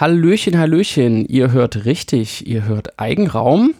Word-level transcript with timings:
Hallöchen, 0.00 0.56
Hallöchen, 0.56 1.26
ihr 1.26 1.50
hört 1.50 1.84
richtig, 1.84 2.46
ihr 2.46 2.66
hört 2.66 3.00
Eigenraum. 3.00 3.74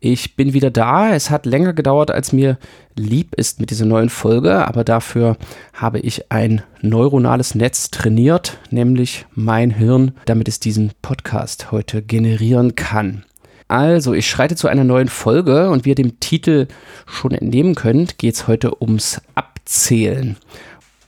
Ich 0.00 0.34
bin 0.34 0.54
wieder 0.54 0.70
da. 0.70 1.14
Es 1.14 1.28
hat 1.28 1.44
länger 1.44 1.74
gedauert, 1.74 2.10
als 2.10 2.32
mir 2.32 2.56
lieb 2.96 3.34
ist 3.34 3.60
mit 3.60 3.68
dieser 3.68 3.84
neuen 3.84 4.08
Folge, 4.08 4.66
aber 4.66 4.82
dafür 4.82 5.36
habe 5.74 5.98
ich 5.98 6.32
ein 6.32 6.62
neuronales 6.80 7.54
Netz 7.54 7.90
trainiert, 7.90 8.56
nämlich 8.70 9.26
mein 9.34 9.70
Hirn, 9.70 10.12
damit 10.24 10.48
es 10.48 10.58
diesen 10.58 10.92
Podcast 11.02 11.70
heute 11.70 12.00
generieren 12.00 12.74
kann. 12.74 13.26
Also, 13.70 14.14
ich 14.14 14.26
schreite 14.26 14.56
zu 14.56 14.68
einer 14.68 14.84
neuen 14.84 15.08
Folge 15.08 15.68
und 15.68 15.84
wie 15.84 15.90
ihr 15.90 15.94
dem 15.94 16.18
Titel 16.18 16.66
schon 17.04 17.32
entnehmen 17.32 17.74
könnt, 17.74 18.16
geht 18.16 18.36
es 18.36 18.48
heute 18.48 18.80
ums 18.80 19.20
Abzählen. 19.34 20.38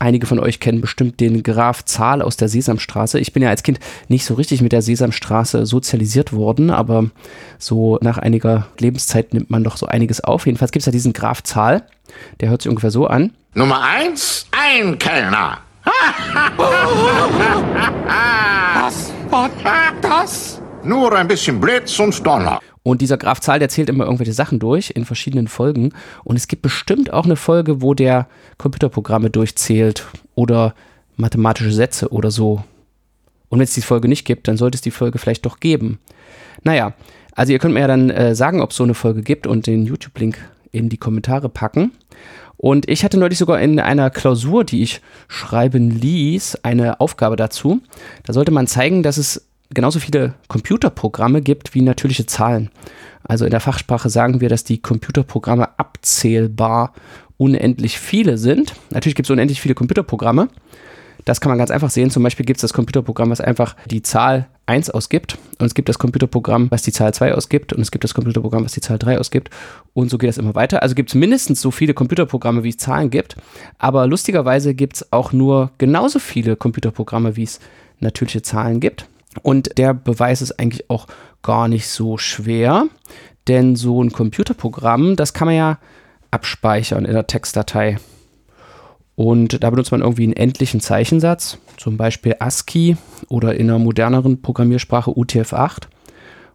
Einige 0.03 0.27
von 0.27 0.39
euch 0.39 0.61
kennen 0.61 0.81
bestimmt 0.81 1.21
den 1.21 1.43
Graf 1.43 1.85
Zahl 1.85 2.23
aus 2.23 2.39
der 2.39 2.49
Sesamstraße. 2.49 3.21
Ich 3.21 3.35
bin 3.35 3.43
ja 3.43 3.51
als 3.51 3.63
Kind 3.63 3.79
nicht 4.09 4.25
so 4.25 4.33
richtig 4.33 4.63
mit 4.63 4.73
der 4.73 4.81
Sesamstraße 4.81 5.67
sozialisiert 5.67 6.33
worden, 6.33 6.71
aber 6.71 7.11
so 7.59 7.99
nach 8.01 8.17
einiger 8.17 8.67
Lebenszeit 8.79 9.35
nimmt 9.35 9.51
man 9.51 9.63
doch 9.63 9.77
so 9.77 9.85
einiges 9.85 10.25
auf. 10.25 10.47
Jedenfalls 10.47 10.73
gibt 10.73 10.81
es 10.81 10.87
ja 10.87 10.93
diesen 10.93 11.13
Graf 11.13 11.43
Zahl, 11.43 11.83
der 12.41 12.49
hört 12.49 12.63
sich 12.63 12.71
ungefähr 12.71 12.91
so 12.91 13.09
an. 13.09 13.35
Nummer 13.53 13.83
eins, 13.83 14.47
ein 14.53 14.99
Kellner. 14.99 15.59
Was 18.81 19.13
war 19.31 19.51
das? 20.01 20.63
Nur 20.83 21.15
ein 21.15 21.29
bisschen 21.29 21.61
Blitz 21.61 21.99
und 21.99 22.27
Donner. 22.27 22.59
Und 22.83 23.03
dieser 23.03 23.19
Graf 23.19 23.41
Zahl, 23.41 23.59
der 23.59 23.69
zählt 23.69 23.91
immer 23.91 24.05
irgendwelche 24.05 24.33
Sachen 24.33 24.59
durch 24.59 24.93
in 24.95 25.05
verschiedenen 25.05 25.49
Folgen. 25.49 25.93
Und 26.25 26.37
es 26.37 26.49
gibt 26.49 26.63
bestimmt 26.63 27.13
auch 27.13 27.25
eine 27.25 27.37
Folge, 27.37 27.83
wo 27.83 27.95
der 27.95 28.27
Computerprogramme 28.57 29.31
durchzählt 29.31 30.07
oder 30.35 30.75
mathematische 31.17 31.73
Sätze 31.73 32.09
oder 32.11 32.31
so. 32.31 32.65
Und 33.49 33.59
wenn 33.59 33.65
es 33.65 33.75
die 33.75 33.83
Folge 33.83 34.09
nicht 34.09 34.25
gibt, 34.25 34.49
dann 34.49 34.57
sollte 34.57 34.77
es 34.77 34.83
die 34.83 34.91
Folge 34.91 35.19
vielleicht 35.19 35.45
doch 35.45 35.61
geben. 35.61 35.99
Naja, 36.63 36.95
also 37.35 37.53
ihr 37.53 37.59
könnt 37.59 37.75
mir 37.75 37.81
ja 37.81 37.87
dann 37.87 38.11
äh, 38.11 38.35
sagen, 38.35 38.61
ob 38.61 38.71
es 38.71 38.77
so 38.77 38.85
eine 38.85 38.95
Folge 38.95 39.23
gibt 39.23 39.47
und 39.47 39.67
den 39.67 39.85
YouTube-Link 39.85 40.39
in 40.73 40.89
die 40.89 40.97
Kommentare 40.97 41.49
packen. 41.49 41.93
Und 42.57 42.89
ich 42.91 43.05
hatte 43.05 43.19
neulich 43.19 43.39
sogar 43.39 43.61
in 43.61 43.81
einer 43.81 44.11
Klausur, 44.11 44.65
die 44.65 44.83
ich 44.83 45.01
schreiben 45.29 45.91
ließ, 45.91 46.57
eine 46.63 47.01
Aufgabe 47.01 47.37
dazu. 47.37 47.81
Da 48.25 48.33
sollte 48.33 48.51
man 48.51 48.67
zeigen, 48.67 49.03
dass 49.03 49.17
es 49.17 49.50
genauso 49.73 49.99
viele 50.01 50.35
Computerprogramme 50.49 51.43
gibt 51.43 51.75
wie 51.75 51.83
natürliche 51.83 52.27
Zahlen. 52.27 52.71
Also 53.23 53.45
in 53.45 53.51
der 53.51 53.61
Fachsprache 53.61 54.11
sagen 54.11 54.41
wir, 54.41 54.49
dass 54.49 54.65
die 54.65 54.83
Computerprogramme 54.83 55.79
abzählbar 55.79 56.93
unendlich 57.37 57.99
viele 57.99 58.39
sind. 58.39 58.75
Natürlich 58.91 59.15
gibt 59.15 59.27
es 59.27 59.31
unendlich 59.31 59.61
viele 59.61 59.75
Computerprogramme. 59.75 60.49
Das 61.25 61.41
kann 61.41 61.51
man 61.51 61.59
ganz 61.59 61.71
einfach 61.71 61.91
sehen. 61.91 62.11
Zum 62.11 62.23
Beispiel 62.23 62.47
gibt 62.47 62.59
es 62.59 62.63
das 62.63 62.73
Computerprogramm, 62.73 63.31
was 63.31 63.41
einfach 63.41 63.77
die 63.87 64.03
Zahl 64.03 64.49
1 64.67 64.91
ausgibt. 64.91 65.39
Und 65.59 65.67
es 65.67 65.75
gibt 65.75 65.89
das 65.89 65.99
Computerprogramm, 65.99 66.71
was 66.71 66.83
die 66.83 66.93
Zahl 66.93 67.13
2 67.13 67.35
ausgibt. 67.35 67.73
Und 67.73 67.83
es 67.83 67.91
gibt 67.91 68.05
das 68.05 68.15
Computerprogramm, 68.15 68.65
was 68.65 68.73
die 68.73 68.81
Zahl 68.81 68.99
3 68.99 69.19
ausgibt. 69.19 69.51
Und 69.93 70.11
so 70.11 70.19
geht 70.19 70.29
das 70.29 70.39
immer 70.39 70.55
weiter. 70.55 70.83
Also 70.83 70.95
gibt 70.95 71.11
es 71.11 71.15
mindestens 71.15 71.61
so 71.61 71.71
viele 71.71 71.95
Computerprogramme, 71.95 72.63
wie 72.63 72.71
es 72.71 72.79
Zahlen 72.79 73.11
gibt. 73.11 73.37
Aber 73.79 74.07
lustigerweise 74.07 74.75
gibt 74.75 74.97
es 74.97 75.13
auch 75.13 75.33
nur 75.33 75.73
genauso 75.79 76.19
viele 76.19 76.57
Computerprogramme, 76.57 77.37
wie 77.37 77.45
es 77.45 77.61
natürliche 78.01 78.43
Zahlen 78.43 78.81
gibt. 78.81 79.07
Und 79.43 79.79
der 79.79 79.95
Beweis 79.95 80.43
ist 80.43 80.59
eigentlich 80.59 80.91
auch 80.91 81.07
gar 81.43 81.69
nicht 81.69 81.89
so 81.89 82.19
schwer, 82.19 82.87
denn 83.49 83.77
so 83.77 84.03
ein 84.03 84.13
Computerprogramm, 84.13 85.17
das 85.17 85.33
kann 85.33 85.47
man 85.47 85.57
ja 85.57 85.79
abspeichern 86.31 87.05
in 87.05 87.15
der 87.15 87.27
Textdatei. 87.27 87.99
Und 89.15 89.63
da 89.63 89.71
benutzt 89.71 89.93
man 89.93 90.01
irgendwie 90.01 90.25
einen 90.25 90.33
endlichen 90.33 90.81
Zeichensatz, 90.81 91.59
zum 91.77 91.97
Beispiel 91.97 92.37
ASCII 92.39 92.97
oder 93.29 93.55
in 93.55 93.69
einer 93.69 93.79
moderneren 93.79 94.41
Programmiersprache 94.41 95.11
UTF-8 95.11 95.83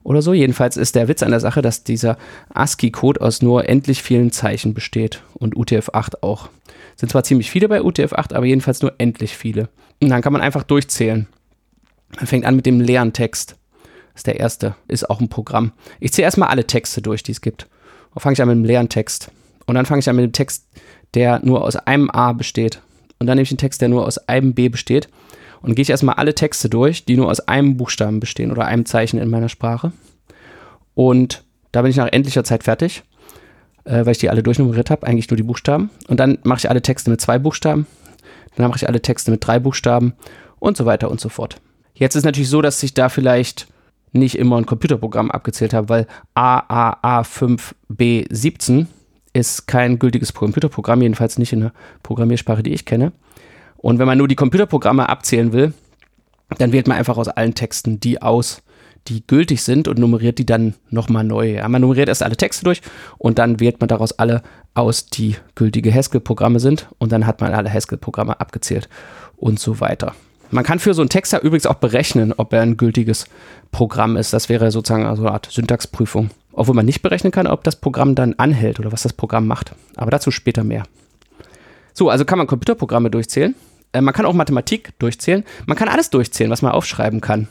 oder 0.03 0.21
so. 0.21 0.33
Jedenfalls 0.33 0.75
ist 0.75 0.95
der 0.95 1.07
Witz 1.07 1.21
an 1.21 1.31
der 1.31 1.39
Sache, 1.39 1.61
dass 1.61 1.83
dieser 1.83 2.17
ASCII-Code 2.53 3.21
aus 3.21 3.41
nur 3.41 3.69
endlich 3.69 4.01
vielen 4.01 4.31
Zeichen 4.31 4.73
besteht 4.73 5.21
und 5.33 5.55
UTF-8 5.55 6.21
auch. 6.21 6.50
Sind 6.95 7.11
zwar 7.11 7.23
ziemlich 7.23 7.51
viele 7.51 7.67
bei 7.67 7.81
UTF-8, 7.81 8.33
aber 8.33 8.45
jedenfalls 8.45 8.81
nur 8.81 8.94
endlich 8.97 9.38
viele. 9.38 9.69
Und 10.01 10.09
dann 10.09 10.21
kann 10.21 10.33
man 10.33 10.41
einfach 10.41 10.63
durchzählen. 10.63 11.27
Man 12.17 12.27
fängt 12.27 12.45
an 12.45 12.55
mit 12.55 12.65
dem 12.65 12.79
leeren 12.79 13.13
Text. 13.13 13.55
Das 14.13 14.19
ist 14.19 14.27
der 14.27 14.39
erste. 14.39 14.75
Ist 14.87 15.09
auch 15.09 15.19
ein 15.19 15.29
Programm. 15.29 15.73
Ich 15.99 16.13
zähle 16.13 16.25
erstmal 16.25 16.49
alle 16.49 16.65
Texte 16.65 17.01
durch, 17.01 17.23
die 17.23 17.33
es 17.33 17.41
gibt. 17.41 17.67
Und 18.13 18.21
fange 18.21 18.33
ich 18.33 18.41
an 18.41 18.47
mit 18.47 18.55
dem 18.55 18.63
leeren 18.63 18.89
Text. 18.89 19.31
Und 19.65 19.75
dann 19.75 19.85
fange 19.85 19.99
ich 19.99 20.09
an 20.09 20.15
mit 20.15 20.23
dem 20.23 20.31
Text, 20.31 20.67
der 21.13 21.39
nur 21.43 21.63
aus 21.63 21.75
einem 21.75 22.09
A 22.09 22.31
besteht. 22.33 22.81
Und 23.19 23.27
dann 23.27 23.35
nehme 23.35 23.43
ich 23.43 23.51
einen 23.51 23.57
Text, 23.57 23.81
der 23.81 23.89
nur 23.89 24.05
aus 24.05 24.17
einem 24.17 24.53
B 24.53 24.69
besteht. 24.69 25.09
Und 25.61 25.69
dann 25.69 25.75
gehe 25.75 25.83
ich 25.83 25.89
erstmal 25.89 26.15
alle 26.15 26.35
Texte 26.35 26.69
durch, 26.69 27.05
die 27.05 27.17
nur 27.17 27.29
aus 27.29 27.41
einem 27.41 27.75
Buchstaben 27.75 28.19
bestehen 28.19 28.51
oder 28.51 28.65
einem 28.65 28.85
Zeichen 28.85 29.19
in 29.19 29.29
meiner 29.29 29.49
Sprache. 29.49 29.91
Und 30.93 31.43
da 31.71 31.81
bin 31.81 31.91
ich 31.91 31.97
nach 31.97 32.11
endlicher 32.11 32.43
Zeit 32.43 32.63
fertig, 32.63 33.03
äh, 33.83 34.05
weil 34.05 34.11
ich 34.11 34.19
die 34.19 34.29
alle 34.29 34.43
durchnummeriert 34.43 34.89
habe, 34.89 35.05
eigentlich 35.05 35.29
nur 35.29 35.37
die 35.37 35.43
Buchstaben. 35.43 35.89
Und 36.07 36.19
dann 36.19 36.37
mache 36.43 36.59
ich 36.59 36.69
alle 36.69 36.81
Texte 36.81 37.09
mit 37.09 37.19
zwei 37.19 37.39
Buchstaben. 37.39 37.87
Dann 38.55 38.67
mache 38.67 38.77
ich 38.77 38.87
alle 38.87 39.01
Texte 39.01 39.31
mit 39.31 39.45
drei 39.45 39.59
Buchstaben 39.59 40.13
und 40.59 40.77
so 40.77 40.85
weiter 40.85 41.11
und 41.11 41.19
so 41.19 41.27
fort. 41.29 41.59
Jetzt 41.95 42.16
ist 42.16 42.25
natürlich 42.25 42.50
so, 42.50 42.61
dass 42.61 42.83
ich 42.83 42.94
da 42.94 43.09
vielleicht 43.09 43.67
nicht 44.11 44.38
immer 44.38 44.57
ein 44.57 44.66
Computerprogramm 44.66 45.31
abgezählt 45.31 45.73
habe, 45.73 45.88
weil 45.89 46.07
AAA5B17 46.35 48.88
ist 49.33 49.67
kein 49.67 50.00
gültiges 50.00 50.33
Computerprogramm, 50.33 51.01
jedenfalls 51.01 51.38
nicht 51.38 51.53
in 51.53 51.61
der 51.61 51.72
Programmiersprache, 52.03 52.63
die 52.63 52.73
ich 52.73 52.85
kenne. 52.85 53.13
Und 53.78 54.00
wenn 54.00 54.07
man 54.07 54.17
nur 54.17 54.28
die 54.28 54.35
Computerprogramme 54.35 55.07
abzählen 55.09 55.53
will, 55.53 55.73
dann 56.57 56.72
wählt 56.72 56.88
man 56.88 56.97
einfach 56.97 57.17
aus 57.17 57.28
allen 57.28 57.53
Texten 57.53 58.00
die 58.00 58.22
aus, 58.22 58.62
die 59.07 59.25
gültig 59.27 59.63
sind 59.63 59.88
und 59.88 60.00
nummeriert 60.00 60.39
die 60.39 60.45
dann 60.45 60.73
nochmal 60.89 61.23
neu. 61.23 61.56
Ja, 61.56 61.67
man 61.67 61.81
nummeriert 61.81 62.09
erst 62.09 62.23
alle 62.23 62.38
Texte 62.38 62.63
durch 62.63 62.81
und 63.17 63.38
dann 63.38 63.59
wählt 63.59 63.79
man 63.79 63.88
daraus 63.88 64.13
alle 64.13 64.41
aus, 64.73 65.07
die 65.07 65.35
gültige 65.53 65.94
Haskell-Programme 65.94 66.59
sind 66.59 66.88
und 66.97 67.12
dann 67.12 67.27
hat 67.27 67.41
man 67.41 67.53
alle 67.53 67.72
Haskell-Programme 67.72 68.39
abgezählt 68.39 68.89
und 69.38 69.59
so 69.59 69.79
weiter. 69.79 70.16
Man 70.51 70.63
kann 70.63 70.79
für 70.79 70.94
so 70.94 71.01
einen 71.01 71.09
Texter 71.09 71.41
übrigens 71.41 71.66
auch 71.66 71.75
berechnen, 71.75 72.33
ob 72.38 72.53
er 72.53 72.61
ein 72.61 72.78
gültiges 72.78 73.25
Programm 73.72 74.16
ist. 74.16 74.31
Das 74.33 74.50
wäre 74.50 74.72
sozusagen 74.72 75.06
also 75.06 75.23
eine 75.23 75.31
Art 75.31 75.50
Syntaxprüfung. 75.51 76.29
Obwohl 76.53 76.75
man 76.75 76.85
nicht 76.85 77.01
berechnen 77.01 77.31
kann, 77.31 77.47
ob 77.47 77.63
das 77.63 77.75
Programm 77.75 78.16
dann 78.16 78.35
anhält 78.35 78.79
oder 78.79 78.91
was 78.91 79.03
das 79.03 79.13
Programm 79.13 79.47
macht. 79.47 79.75
Aber 79.97 80.11
dazu 80.11 80.31
später 80.31 80.63
mehr. 80.63 80.83
So, 81.94 82.09
also 82.09 82.25
kann 82.25 82.38
man 82.38 82.47
Computerprogramme 82.47 83.09
durchzählen. 83.09 83.56
Äh, 83.91 84.01
man 84.01 84.13
kann 84.13 84.25
auch 84.25 84.33
Mathematik 84.33 84.97
durchzählen. 85.00 85.44
Man 85.66 85.78
kann 85.78 85.89
alles 85.89 86.09
durchzählen, 86.09 86.51
was 86.51 86.62
man 86.62 86.72
aufschreiben 86.72 87.22
kann. 87.22 87.47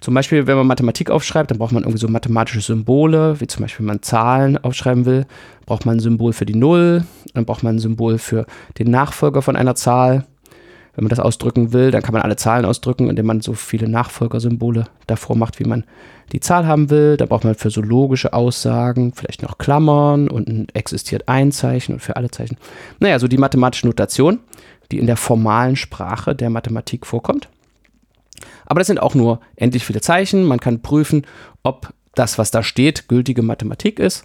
Zum 0.00 0.14
Beispiel, 0.14 0.48
wenn 0.48 0.56
man 0.56 0.66
Mathematik 0.66 1.10
aufschreibt, 1.10 1.50
dann 1.50 1.58
braucht 1.58 1.72
man 1.72 1.84
irgendwie 1.84 2.00
so 2.00 2.08
mathematische 2.08 2.60
Symbole, 2.60 3.40
wie 3.40 3.46
zum 3.46 3.62
Beispiel, 3.62 3.86
wenn 3.86 3.94
man 3.94 4.02
Zahlen 4.02 4.58
aufschreiben 4.58 5.04
will, 5.06 5.26
braucht 5.64 5.86
man 5.86 5.96
ein 5.96 6.00
Symbol 6.00 6.32
für 6.32 6.44
die 6.44 6.56
Null, 6.56 7.04
dann 7.34 7.44
braucht 7.44 7.62
man 7.62 7.76
ein 7.76 7.78
Symbol 7.78 8.18
für 8.18 8.46
den 8.80 8.90
Nachfolger 8.90 9.42
von 9.42 9.54
einer 9.54 9.76
Zahl. 9.76 10.26
Wenn 10.94 11.04
man 11.04 11.08
das 11.08 11.20
ausdrücken 11.20 11.72
will, 11.72 11.90
dann 11.90 12.02
kann 12.02 12.12
man 12.12 12.22
alle 12.22 12.36
Zahlen 12.36 12.66
ausdrücken, 12.66 13.08
indem 13.08 13.26
man 13.26 13.40
so 13.40 13.54
viele 13.54 13.88
Nachfolgersymbole 13.88 14.86
davor 15.06 15.36
macht, 15.36 15.58
wie 15.58 15.64
man 15.64 15.84
die 16.32 16.40
Zahl 16.40 16.66
haben 16.66 16.90
will. 16.90 17.16
Da 17.16 17.24
braucht 17.24 17.44
man 17.44 17.54
für 17.54 17.70
so 17.70 17.80
logische 17.80 18.34
Aussagen 18.34 19.12
vielleicht 19.14 19.42
noch 19.42 19.56
Klammern 19.56 20.28
und 20.28 20.74
existiert 20.76 21.28
ein 21.28 21.50
Zeichen 21.50 21.94
und 21.94 22.00
für 22.00 22.16
alle 22.16 22.30
Zeichen. 22.30 22.58
Naja, 23.00 23.18
so 23.18 23.26
die 23.26 23.38
mathematische 23.38 23.86
Notation, 23.86 24.40
die 24.90 24.98
in 24.98 25.06
der 25.06 25.16
formalen 25.16 25.76
Sprache 25.76 26.34
der 26.34 26.50
Mathematik 26.50 27.06
vorkommt. 27.06 27.48
Aber 28.66 28.80
das 28.80 28.86
sind 28.86 29.00
auch 29.00 29.14
nur 29.14 29.40
endlich 29.56 29.84
viele 29.86 30.02
Zeichen. 30.02 30.44
Man 30.44 30.60
kann 30.60 30.82
prüfen, 30.82 31.26
ob 31.62 31.92
das, 32.14 32.36
was 32.36 32.50
da 32.50 32.62
steht, 32.62 33.08
gültige 33.08 33.42
Mathematik 33.42 33.98
ist. 33.98 34.24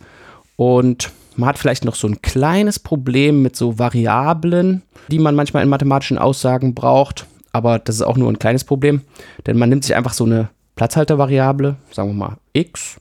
Und 0.58 1.12
man 1.38 1.50
hat 1.50 1.58
vielleicht 1.58 1.86
noch 1.86 1.96
so 1.96 2.08
ein 2.08 2.22
kleines 2.22 2.80
Problem 2.80 3.42
mit 3.42 3.56
so 3.56 3.80
Variablen, 3.80 4.82
die 5.10 5.20
man 5.20 5.36
manchmal 5.36 5.64
in 5.64 5.70
mathematischen 5.70 6.18
Aussagen 6.18 6.74
braucht. 6.74 7.26
Aber 7.54 7.80
das 7.80 7.96
ist 7.96 8.02
auch 8.02 8.18
nur 8.18 8.30
ein 8.30 8.40
kleines 8.40 8.64
Problem, 8.64 9.02
denn 9.46 9.58
man 9.58 9.70
nimmt 9.70 9.84
sich 9.84 9.96
einfach 9.96 10.14
so 10.14 10.26
eine 10.26 10.50
Platzhaltervariable, 10.76 11.76
sagen 11.92 12.10
wir 12.10 12.14
mal 12.14 12.38
x, 12.54 13.00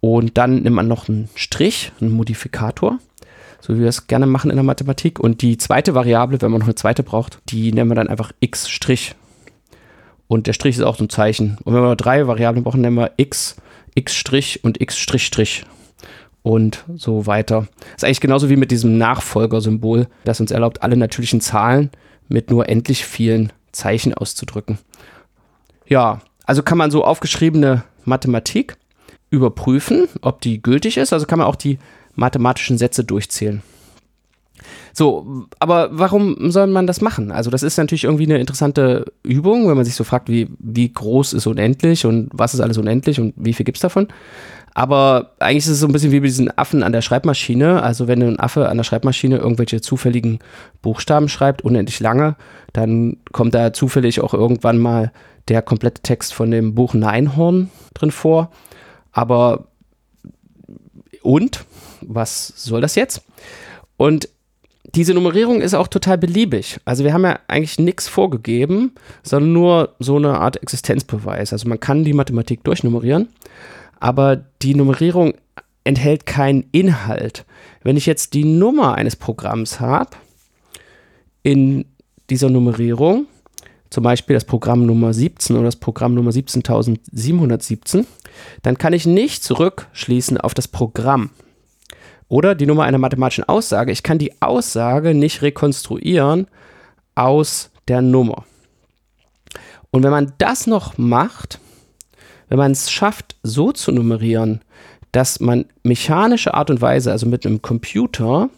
und 0.00 0.38
dann 0.38 0.62
nimmt 0.62 0.76
man 0.76 0.86
noch 0.86 1.08
einen 1.08 1.28
Strich, 1.34 1.92
einen 2.00 2.12
Modifikator, 2.12 2.98
so 3.60 3.74
wie 3.74 3.80
wir 3.80 3.88
es 3.88 4.06
gerne 4.06 4.26
machen 4.26 4.50
in 4.50 4.56
der 4.56 4.64
Mathematik. 4.64 5.18
Und 5.18 5.42
die 5.42 5.58
zweite 5.58 5.94
Variable, 5.94 6.40
wenn 6.40 6.50
man 6.50 6.60
noch 6.60 6.68
eine 6.68 6.76
zweite 6.76 7.02
braucht, 7.02 7.40
die 7.48 7.72
nennen 7.72 7.90
wir 7.90 7.96
dann 7.96 8.08
einfach 8.08 8.32
x'. 8.40 9.14
Und 10.28 10.46
der 10.46 10.52
Strich 10.52 10.76
ist 10.76 10.82
auch 10.82 10.96
so 10.96 11.04
ein 11.04 11.10
Zeichen. 11.10 11.58
Und 11.64 11.74
wenn 11.74 11.82
wir 11.82 11.88
noch 11.88 11.96
drei 11.96 12.26
Variablen 12.26 12.62
brauchen, 12.62 12.82
nennen 12.82 12.96
wir 12.96 13.12
x, 13.16 13.56
x' 13.96 14.58
und 14.62 14.80
x' 14.80 14.96
und 16.48 16.84
so 16.96 17.26
weiter. 17.26 17.68
Das 17.78 17.96
ist 17.98 18.04
eigentlich 18.04 18.20
genauso 18.20 18.48
wie 18.48 18.56
mit 18.56 18.70
diesem 18.70 18.98
Nachfolgersymbol, 18.98 20.06
das 20.24 20.40
uns 20.40 20.50
erlaubt, 20.50 20.82
alle 20.82 20.96
natürlichen 20.96 21.40
Zahlen 21.40 21.90
mit 22.28 22.50
nur 22.50 22.68
endlich 22.68 23.04
vielen 23.04 23.52
Zeichen 23.72 24.14
auszudrücken. 24.14 24.78
Ja, 25.86 26.20
also 26.44 26.62
kann 26.62 26.78
man 26.78 26.90
so 26.90 27.04
aufgeschriebene 27.04 27.84
Mathematik 28.04 28.76
überprüfen, 29.30 30.08
ob 30.22 30.40
die 30.40 30.62
gültig 30.62 30.96
ist. 30.96 31.12
Also 31.12 31.26
kann 31.26 31.38
man 31.38 31.48
auch 31.48 31.56
die 31.56 31.78
mathematischen 32.14 32.78
Sätze 32.78 33.04
durchzählen. 33.04 33.62
So, 34.92 35.46
aber 35.60 35.90
warum 35.92 36.50
soll 36.50 36.66
man 36.66 36.86
das 36.86 37.00
machen? 37.00 37.30
Also 37.30 37.50
das 37.50 37.62
ist 37.62 37.76
natürlich 37.76 38.04
irgendwie 38.04 38.24
eine 38.24 38.38
interessante 38.38 39.12
Übung, 39.22 39.68
wenn 39.68 39.76
man 39.76 39.84
sich 39.84 39.94
so 39.94 40.02
fragt, 40.02 40.28
wie, 40.28 40.48
wie 40.58 40.92
groß 40.92 41.34
ist 41.34 41.46
unendlich 41.46 42.04
und 42.06 42.30
was 42.32 42.54
ist 42.54 42.60
alles 42.60 42.78
unendlich 42.78 43.20
und 43.20 43.34
wie 43.36 43.52
viel 43.52 43.64
gibt 43.64 43.78
es 43.78 43.82
davon. 43.82 44.08
Aber 44.74 45.32
eigentlich 45.38 45.64
ist 45.64 45.68
es 45.68 45.80
so 45.80 45.86
ein 45.86 45.92
bisschen 45.92 46.12
wie 46.12 46.20
bei 46.20 46.26
diesen 46.26 46.56
Affen 46.56 46.82
an 46.82 46.92
der 46.92 47.02
Schreibmaschine. 47.02 47.82
Also 47.82 48.06
wenn 48.06 48.22
ein 48.22 48.38
Affe 48.38 48.68
an 48.68 48.76
der 48.76 48.84
Schreibmaschine 48.84 49.38
irgendwelche 49.38 49.80
zufälligen 49.80 50.38
Buchstaben 50.82 51.28
schreibt, 51.28 51.62
unendlich 51.62 52.00
lange, 52.00 52.36
dann 52.72 53.16
kommt 53.32 53.54
da 53.54 53.72
zufällig 53.72 54.20
auch 54.20 54.34
irgendwann 54.34 54.78
mal 54.78 55.12
der 55.48 55.62
komplette 55.62 56.02
Text 56.02 56.34
von 56.34 56.50
dem 56.50 56.74
Buch 56.74 56.94
Neinhorn 56.94 57.70
drin 57.94 58.10
vor. 58.10 58.50
Aber 59.12 59.68
und? 61.22 61.64
Was 62.00 62.52
soll 62.56 62.80
das 62.80 62.94
jetzt? 62.94 63.22
Und 63.96 64.28
diese 64.94 65.12
Nummerierung 65.12 65.60
ist 65.60 65.74
auch 65.74 65.88
total 65.88 66.16
beliebig. 66.16 66.80
Also 66.84 67.04
wir 67.04 67.12
haben 67.12 67.24
ja 67.24 67.38
eigentlich 67.48 67.78
nichts 67.78 68.08
vorgegeben, 68.08 68.92
sondern 69.22 69.52
nur 69.52 69.94
so 69.98 70.16
eine 70.16 70.38
Art 70.38 70.62
Existenzbeweis. 70.62 71.52
Also 71.52 71.68
man 71.68 71.80
kann 71.80 72.04
die 72.04 72.14
Mathematik 72.14 72.64
durchnummerieren, 72.64 73.28
aber 74.00 74.36
die 74.36 74.74
Nummerierung 74.74 75.34
enthält 75.84 76.26
keinen 76.26 76.64
Inhalt. 76.72 77.44
Wenn 77.82 77.96
ich 77.96 78.06
jetzt 78.06 78.34
die 78.34 78.44
Nummer 78.44 78.94
eines 78.94 79.16
Programms 79.16 79.80
habe 79.80 80.10
in 81.42 81.86
dieser 82.30 82.50
Nummerierung, 82.50 83.26
zum 83.90 84.04
Beispiel 84.04 84.34
das 84.34 84.44
Programm 84.44 84.84
Nummer 84.84 85.14
17 85.14 85.56
oder 85.56 85.64
das 85.64 85.76
Programm 85.76 86.14
Nummer 86.14 86.30
17717, 86.32 88.06
dann 88.62 88.76
kann 88.76 88.92
ich 88.92 89.06
nicht 89.06 89.42
zurückschließen 89.42 90.38
auf 90.38 90.52
das 90.52 90.68
Programm. 90.68 91.30
Oder 92.28 92.54
die 92.54 92.66
Nummer 92.66 92.84
einer 92.84 92.98
mathematischen 92.98 93.44
Aussage. 93.44 93.90
Ich 93.90 94.02
kann 94.02 94.18
die 94.18 94.42
Aussage 94.42 95.14
nicht 95.14 95.40
rekonstruieren 95.40 96.46
aus 97.14 97.70
der 97.88 98.02
Nummer. 98.02 98.44
Und 99.90 100.02
wenn 100.02 100.10
man 100.10 100.34
das 100.36 100.66
noch 100.66 100.98
macht, 100.98 101.58
wenn 102.48 102.58
man 102.58 102.72
es 102.72 102.90
schafft, 102.90 103.36
so 103.42 103.72
zu 103.72 103.92
nummerieren, 103.92 104.60
dass 105.12 105.40
man 105.40 105.66
mechanische 105.82 106.54
Art 106.54 106.70
und 106.70 106.80
Weise, 106.80 107.10
also 107.10 107.26
mit 107.26 107.46
einem 107.46 107.62
Computer, 107.62 108.50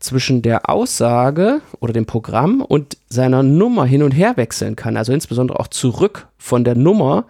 zwischen 0.00 0.42
der 0.42 0.68
Aussage 0.68 1.62
oder 1.80 1.92
dem 1.92 2.04
Programm 2.04 2.60
und 2.60 2.98
seiner 3.08 3.42
Nummer 3.42 3.86
hin 3.86 4.02
und 4.02 4.10
her 4.10 4.36
wechseln 4.36 4.76
kann, 4.76 4.96
also 4.96 5.12
insbesondere 5.12 5.58
auch 5.58 5.68
zurück 5.68 6.28
von 6.36 6.62
der 6.62 6.74
Nummer 6.74 7.24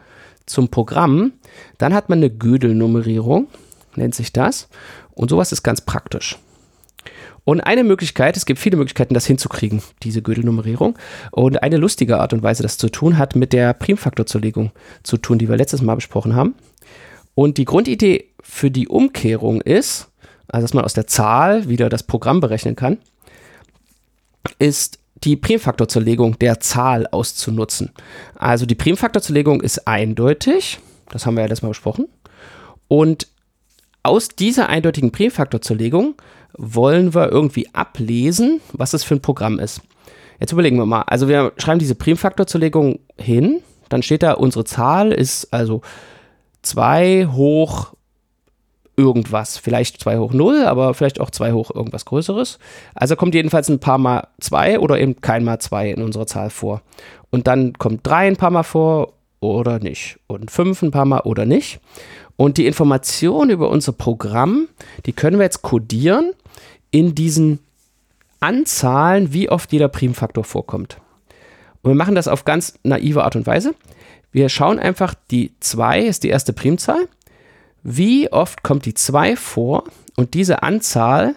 zum 0.46 0.68
Programm, 0.68 1.32
dann 1.78 1.94
hat 1.94 2.08
man 2.08 2.18
eine 2.18 2.30
Gödel-Nummerierung, 2.30 3.46
nennt 3.94 4.14
sich 4.14 4.32
das. 4.32 4.68
Und 5.12 5.30
sowas 5.30 5.52
ist 5.52 5.62
ganz 5.62 5.80
praktisch. 5.80 6.36
Und 7.44 7.60
eine 7.60 7.84
Möglichkeit, 7.84 8.36
es 8.36 8.46
gibt 8.46 8.58
viele 8.58 8.76
Möglichkeiten, 8.76 9.12
das 9.12 9.26
hinzukriegen, 9.26 9.82
diese 10.02 10.22
Gödel-Nummerierung. 10.22 10.98
Und 11.30 11.62
eine 11.62 11.76
lustige 11.76 12.18
Art 12.18 12.32
und 12.32 12.42
Weise, 12.42 12.62
das 12.62 12.78
zu 12.78 12.88
tun, 12.88 13.18
hat 13.18 13.36
mit 13.36 13.52
der 13.52 13.74
Primfaktorzerlegung 13.74 14.72
zu 15.02 15.18
tun, 15.18 15.38
die 15.38 15.48
wir 15.48 15.56
letztes 15.56 15.82
Mal 15.82 15.94
besprochen 15.94 16.34
haben. 16.34 16.54
Und 17.34 17.58
die 17.58 17.66
Grundidee 17.66 18.30
für 18.40 18.70
die 18.70 18.88
Umkehrung 18.88 19.60
ist, 19.60 20.08
also 20.48 20.64
dass 20.64 20.74
man 20.74 20.84
aus 20.84 20.94
der 20.94 21.06
Zahl 21.06 21.68
wieder 21.68 21.88
das 21.88 22.02
Programm 22.02 22.40
berechnen 22.40 22.76
kann, 22.76 22.98
ist 24.58 24.98
die 25.16 25.36
Primfaktorzerlegung 25.36 26.38
der 26.38 26.60
Zahl 26.60 27.06
auszunutzen. 27.06 27.90
Also 28.34 28.66
die 28.66 28.74
Primfaktorzerlegung 28.74 29.60
ist 29.60 29.86
eindeutig, 29.86 30.78
das 31.10 31.26
haben 31.26 31.34
wir 31.34 31.42
ja 31.42 31.46
letztes 31.48 31.62
Mal 31.62 31.68
besprochen. 31.68 32.08
Und 32.88 33.28
aus 34.02 34.28
dieser 34.28 34.68
eindeutigen 34.68 35.12
Primfaktorzerlegung 35.12 36.14
wollen 36.56 37.14
wir 37.14 37.30
irgendwie 37.30 37.68
ablesen, 37.72 38.60
was 38.72 38.94
es 38.94 39.04
für 39.04 39.14
ein 39.14 39.22
Programm 39.22 39.58
ist. 39.58 39.80
Jetzt 40.40 40.52
überlegen 40.52 40.76
wir 40.76 40.86
mal. 40.86 41.02
Also 41.02 41.28
wir 41.28 41.52
schreiben 41.58 41.78
diese 41.78 41.94
Primfaktorzerlegung 41.94 42.98
hin, 43.16 43.60
dann 43.88 44.02
steht 44.02 44.22
da, 44.22 44.32
unsere 44.32 44.64
Zahl 44.64 45.12
ist 45.12 45.52
also 45.52 45.82
2 46.62 47.28
hoch 47.32 47.94
irgendwas. 48.96 49.58
Vielleicht 49.58 50.00
2 50.00 50.18
hoch 50.18 50.32
0, 50.32 50.64
aber 50.64 50.94
vielleicht 50.94 51.20
auch 51.20 51.30
2 51.30 51.52
hoch 51.52 51.70
irgendwas 51.74 52.04
Größeres. 52.04 52.58
Also 52.94 53.16
kommt 53.16 53.34
jedenfalls 53.34 53.68
ein 53.68 53.80
paar 53.80 53.98
mal 53.98 54.28
2 54.40 54.80
oder 54.80 54.98
eben 54.98 55.20
kein 55.20 55.44
mal 55.44 55.58
2 55.58 55.90
in 55.90 56.02
unserer 56.02 56.26
Zahl 56.26 56.50
vor. 56.50 56.82
Und 57.30 57.46
dann 57.46 57.72
kommt 57.74 58.06
3 58.06 58.28
ein 58.28 58.36
paar 58.36 58.50
mal 58.50 58.62
vor 58.62 59.12
oder 59.40 59.78
nicht. 59.78 60.18
Und 60.26 60.50
5 60.50 60.82
ein 60.82 60.90
paar 60.90 61.04
mal 61.04 61.20
oder 61.20 61.44
nicht. 61.44 61.80
Und 62.36 62.58
die 62.58 62.66
Informationen 62.66 63.50
über 63.50 63.68
unser 63.68 63.92
Programm, 63.92 64.68
die 65.06 65.12
können 65.12 65.38
wir 65.38 65.44
jetzt 65.44 65.62
codieren 65.62 66.32
in 66.94 67.16
diesen 67.16 67.58
Anzahlen, 68.38 69.32
wie 69.32 69.48
oft 69.48 69.72
jeder 69.72 69.88
Primfaktor 69.88 70.44
vorkommt. 70.44 70.98
Und 71.82 71.90
wir 71.90 71.96
machen 71.96 72.14
das 72.14 72.28
auf 72.28 72.44
ganz 72.44 72.78
naive 72.84 73.24
Art 73.24 73.34
und 73.34 73.48
Weise. 73.48 73.74
Wir 74.30 74.48
schauen 74.48 74.78
einfach, 74.78 75.14
die 75.32 75.50
2 75.58 76.02
ist 76.02 76.22
die 76.22 76.28
erste 76.28 76.52
Primzahl. 76.52 77.08
Wie 77.82 78.30
oft 78.30 78.62
kommt 78.62 78.86
die 78.86 78.94
2 78.94 79.34
vor? 79.34 79.82
Und 80.14 80.34
diese 80.34 80.62
Anzahl, 80.62 81.34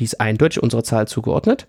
die 0.00 0.04
ist 0.04 0.20
eindeutig 0.20 0.60
unserer 0.60 0.82
Zahl 0.82 1.06
zugeordnet, 1.06 1.68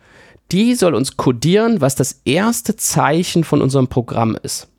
die 0.51 0.73
soll 0.73 0.95
uns 0.95 1.15
codieren, 1.15 1.81
was 1.81 1.93
das 1.93 2.21
erste 2.25 2.75
Zeichen 2.75 3.43
von 3.43 3.61
unserem 3.61 3.89
Programm 3.89 4.35
ist. 4.41 4.69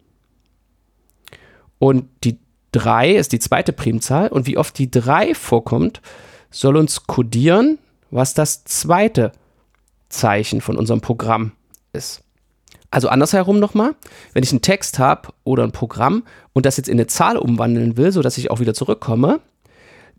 Und 1.79 2.09
die 2.25 2.39
3 2.73 3.15
ist 3.15 3.31
die 3.31 3.39
zweite 3.39 3.73
Primzahl 3.73 4.27
und 4.27 4.49
wie 4.49 4.59
oft 4.59 4.77
die 4.77 4.91
3 4.91 5.37
vorkommt, 5.37 6.01
soll 6.51 6.77
uns 6.77 7.07
kodieren, 7.07 7.79
was 8.15 8.35
das 8.35 8.65
zweite 8.65 9.33
Zeichen 10.09 10.61
von 10.61 10.77
unserem 10.77 11.01
Programm 11.01 11.53
ist. 11.93 12.23
Also 12.91 13.09
andersherum 13.09 13.59
nochmal, 13.59 13.97
wenn 14.33 14.45
ich 14.45 14.53
einen 14.53 14.63
Text 14.63 15.01
habe 15.01 15.31
oder 15.43 15.65
ein 15.65 15.73
Programm 15.73 16.23
und 16.53 16.65
das 16.65 16.77
jetzt 16.77 16.89
in 16.89 16.95
eine 16.95 17.09
Zahl 17.09 17.37
umwandeln 17.37 17.97
will, 17.97 18.13
sodass 18.13 18.39
ich 18.39 18.53
auch 18.53 18.61
wieder 18.61 18.73
zurückkomme, 18.73 19.41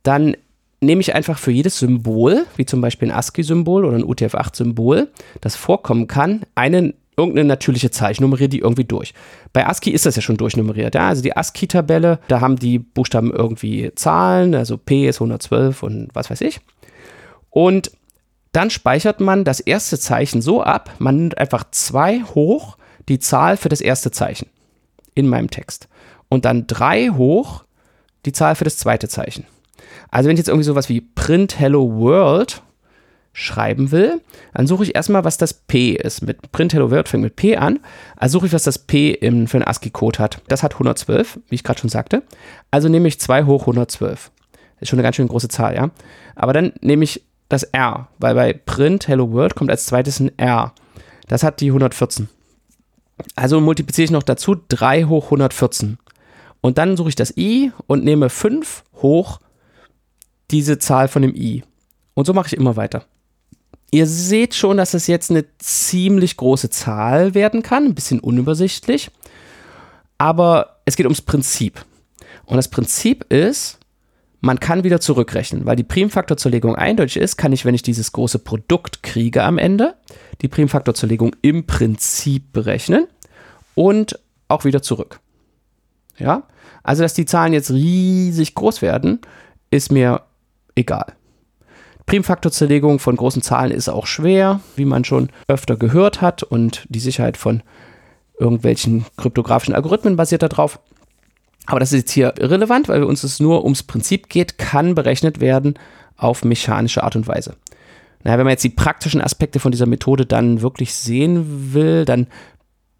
dann 0.04 0.36
nehme 0.82 1.00
ich 1.00 1.16
einfach 1.16 1.40
für 1.40 1.52
jedes 1.52 1.80
Symbol, 1.80 2.46
wie 2.58 2.66
zum 2.66 2.82
Beispiel 2.82 3.10
ein 3.10 3.18
ASCII-Symbol 3.18 3.86
oder 3.86 3.96
ein 3.96 4.04
UTF-8-Symbol, 4.04 5.08
das 5.40 5.56
vorkommen 5.56 6.08
kann, 6.08 6.42
einen 6.54 6.96
irgendeine 7.16 7.48
natürliche. 7.48 7.90
Ich 8.12 8.20
nummeriere 8.20 8.50
die 8.50 8.60
irgendwie 8.60 8.84
durch. 8.84 9.14
Bei 9.54 9.66
ASCII 9.66 9.92
ist 9.92 10.06
das 10.06 10.18
ja 10.18 10.22
schon 10.22 10.36
durchnummeriert. 10.36 10.96
Ja? 10.96 11.08
Also 11.08 11.22
die 11.22 11.36
ASCII-Tabelle, 11.36 12.20
da 12.28 12.42
haben 12.42 12.58
die 12.58 12.78
Buchstaben 12.78 13.32
irgendwie 13.32 13.94
Zahlen, 13.96 14.54
also 14.54 14.78
P 14.78 15.08
ist 15.08 15.22
112 15.22 15.82
und 15.82 16.10
was 16.14 16.30
weiß 16.30 16.42
ich. 16.42 16.60
Und 17.56 17.92
dann 18.52 18.70
speichert 18.70 19.22
man 19.22 19.46
das 19.46 19.62
erste 19.62 19.98
Zeichen 19.98 20.42
so 20.42 20.62
ab, 20.62 20.92
man 21.00 21.16
nimmt 21.16 21.38
einfach 21.38 21.64
zwei 21.72 22.22
hoch 22.22 22.76
die 23.08 23.20
Zahl 23.20 23.56
für 23.56 23.70
das 23.70 23.80
erste 23.80 24.12
Zeichen 24.12 24.50
in 25.14 25.26
meinem 25.26 25.50
Text. 25.50 25.88
Und 26.28 26.44
dann 26.44 26.68
drei 26.68 27.12
hoch 27.12 27.64
die 28.26 28.34
Zahl 28.34 28.56
für 28.56 28.66
das 28.66 28.76
zweite 28.76 29.08
Zeichen. 29.08 29.46
Also 30.12 30.28
wenn 30.28 30.36
ich 30.36 30.40
jetzt 30.40 30.50
irgendwie 30.50 30.66
sowas 30.66 30.90
wie 30.90 31.00
Print 31.00 31.58
Hello 31.58 31.96
World 31.98 32.62
schreiben 33.32 33.92
will, 33.92 34.22
dann 34.54 34.68
suche 34.68 34.84
ich 34.84 34.94
erstmal, 34.94 35.24
was 35.24 35.38
das 35.38 35.54
P 35.54 35.92
ist. 35.92 36.24
Mit 36.24 36.52
Print 36.52 36.74
Hello 36.74 36.92
World 36.92 37.08
fängt 37.08 37.24
mit 37.24 37.38
P 37.38 37.56
an. 37.56 37.80
Also 38.18 38.40
suche 38.40 38.48
ich, 38.48 38.54
was 38.54 38.64
das 38.64 38.80
P 38.80 39.12
im, 39.12 39.48
für 39.48 39.58
einen 39.58 39.68
ASCII-Code 39.68 40.20
hat. 40.20 40.42
Das 40.50 40.62
hat 40.62 40.74
112, 40.74 41.40
wie 41.48 41.56
ich 41.56 41.64
gerade 41.64 41.80
schon 41.80 41.90
sagte. 41.90 42.22
Also 42.70 42.90
nehme 42.90 43.08
ich 43.08 43.18
2 43.18 43.46
hoch 43.46 43.62
112. 43.62 44.30
Ist 44.82 44.90
schon 44.90 45.00
eine 45.00 45.04
ganz 45.04 45.16
schön 45.16 45.30
große 45.30 45.48
Zahl, 45.48 45.74
ja. 45.76 45.92
Aber 46.36 46.52
dann 46.52 46.74
nehme 46.82 47.06
ich 47.06 47.25
das 47.50 47.64
R, 47.64 48.08
weil 48.18 48.36
bei 48.36 48.54
Print 48.54 49.08
Hello 49.08 49.32
World 49.32 49.56
kommt 49.56 49.70
als 49.70 49.86
zweites 49.86 50.20
ein 50.20 50.38
R. 50.38 50.74
Das 51.28 51.44
hat 51.44 51.62
die 51.62 51.68
114. 51.68 52.30
Also 53.36 53.62
multipliziere 53.62 54.06
ich 54.06 54.12
noch 54.12 54.24
dazu 54.24 54.56
3 54.68 55.06
hoch 55.06 55.26
114. 55.26 55.98
Und 56.62 56.78
dann 56.78 56.98
suche 56.98 57.10
ich 57.10 57.16
das 57.16 57.38
I 57.38 57.72
und 57.88 58.04
nehme 58.04 58.30
5 58.30 58.84
hoch 59.02 59.40
diese 60.52 60.80
Zahl 60.80 61.08
von 61.08 61.22
dem 61.22 61.36
I. 61.36 61.64
Und 62.14 62.26
so 62.26 62.34
mache 62.34 62.48
ich 62.48 62.58
immer 62.58 62.76
weiter. 62.76 63.06
Ihr 63.92 64.08
seht 64.08 64.56
schon, 64.56 64.78
dass 64.78 64.94
es 64.94 65.08
jetzt 65.08 65.32
eine 65.32 65.46
ziemlich 65.58 66.38
große 66.38 66.70
Zahl 66.70 67.34
werden 67.34 67.62
kann, 67.62 67.86
ein 67.86 67.96
bisschen 67.96 68.20
unübersichtlich. 68.20 69.12
Aber 70.18 70.78
es 70.86 70.96
geht 70.96 71.06
ums 71.06 71.22
Prinzip. 71.22 71.86
Und 72.46 72.58
das 72.58 72.68
Prinzip 72.68 73.32
ist, 73.32 73.80
man 74.46 74.60
kann 74.60 74.84
wieder 74.84 75.02
zurückrechnen, 75.02 75.66
weil 75.66 75.76
die 75.76 75.84
Primfaktorzerlegung 75.84 76.76
eindeutig 76.76 77.18
ist, 77.18 77.36
kann 77.36 77.52
ich, 77.52 77.66
wenn 77.66 77.74
ich 77.74 77.82
dieses 77.82 78.12
große 78.12 78.38
Produkt 78.38 79.02
kriege 79.02 79.44
am 79.44 79.58
Ende, 79.58 79.96
die 80.44 80.48
Primfaktorzerlegung 80.48 81.36
im 81.42 81.66
Prinzip 81.66 82.54
berechnen 82.54 83.08
und 83.74 84.20
auch 84.48 84.64
wieder 84.64 84.84
zurück. 84.84 85.20
Ja, 86.20 86.44
also 86.84 87.02
dass 87.02 87.16
die 87.16 87.26
Zahlen 87.26 87.54
jetzt 87.54 87.72
riesig 87.72 88.54
groß 88.54 88.84
werden, 88.84 89.20
ist 89.72 89.92
mir 89.92 90.22
egal. 90.76 91.14
Primfaktorzerlegung 92.06 93.00
von 93.00 93.16
großen 93.16 93.42
Zahlen 93.42 93.72
ist 93.72 93.90
auch 93.90 94.06
schwer, 94.06 94.60
wie 94.76 94.86
man 94.86 95.06
schon 95.06 95.30
öfter 95.48 95.76
gehört 95.76 96.22
hat 96.22 96.44
und 96.44 96.86
die 96.90 97.00
Sicherheit 97.00 97.38
von 97.38 97.64
irgendwelchen 98.40 99.06
kryptografischen 99.18 99.74
Algorithmen 99.74 100.18
basiert 100.18 100.44
darauf. 100.44 100.80
Aber 101.66 101.80
das 101.80 101.92
ist 101.92 102.00
jetzt 102.00 102.12
hier 102.12 102.34
irrelevant, 102.40 102.88
weil 102.90 103.04
uns 103.04 103.24
es 103.24 103.40
nur 103.40 103.64
ums 103.64 103.84
Prinzip 103.84 104.30
geht, 104.30 104.58
kann 104.58 104.96
berechnet 104.96 105.40
werden 105.40 105.76
auf 106.18 106.44
mechanische 106.44 107.04
Art 107.04 107.16
und 107.16 107.28
Weise. 107.28 107.56
Naja, 108.24 108.38
wenn 108.38 108.46
man 108.46 108.52
jetzt 108.52 108.64
die 108.64 108.70
praktischen 108.70 109.22
Aspekte 109.22 109.60
von 109.60 109.72
dieser 109.72 109.86
Methode 109.86 110.26
dann 110.26 110.62
wirklich 110.62 110.94
sehen 110.94 111.74
will, 111.74 112.06
dann 112.06 112.28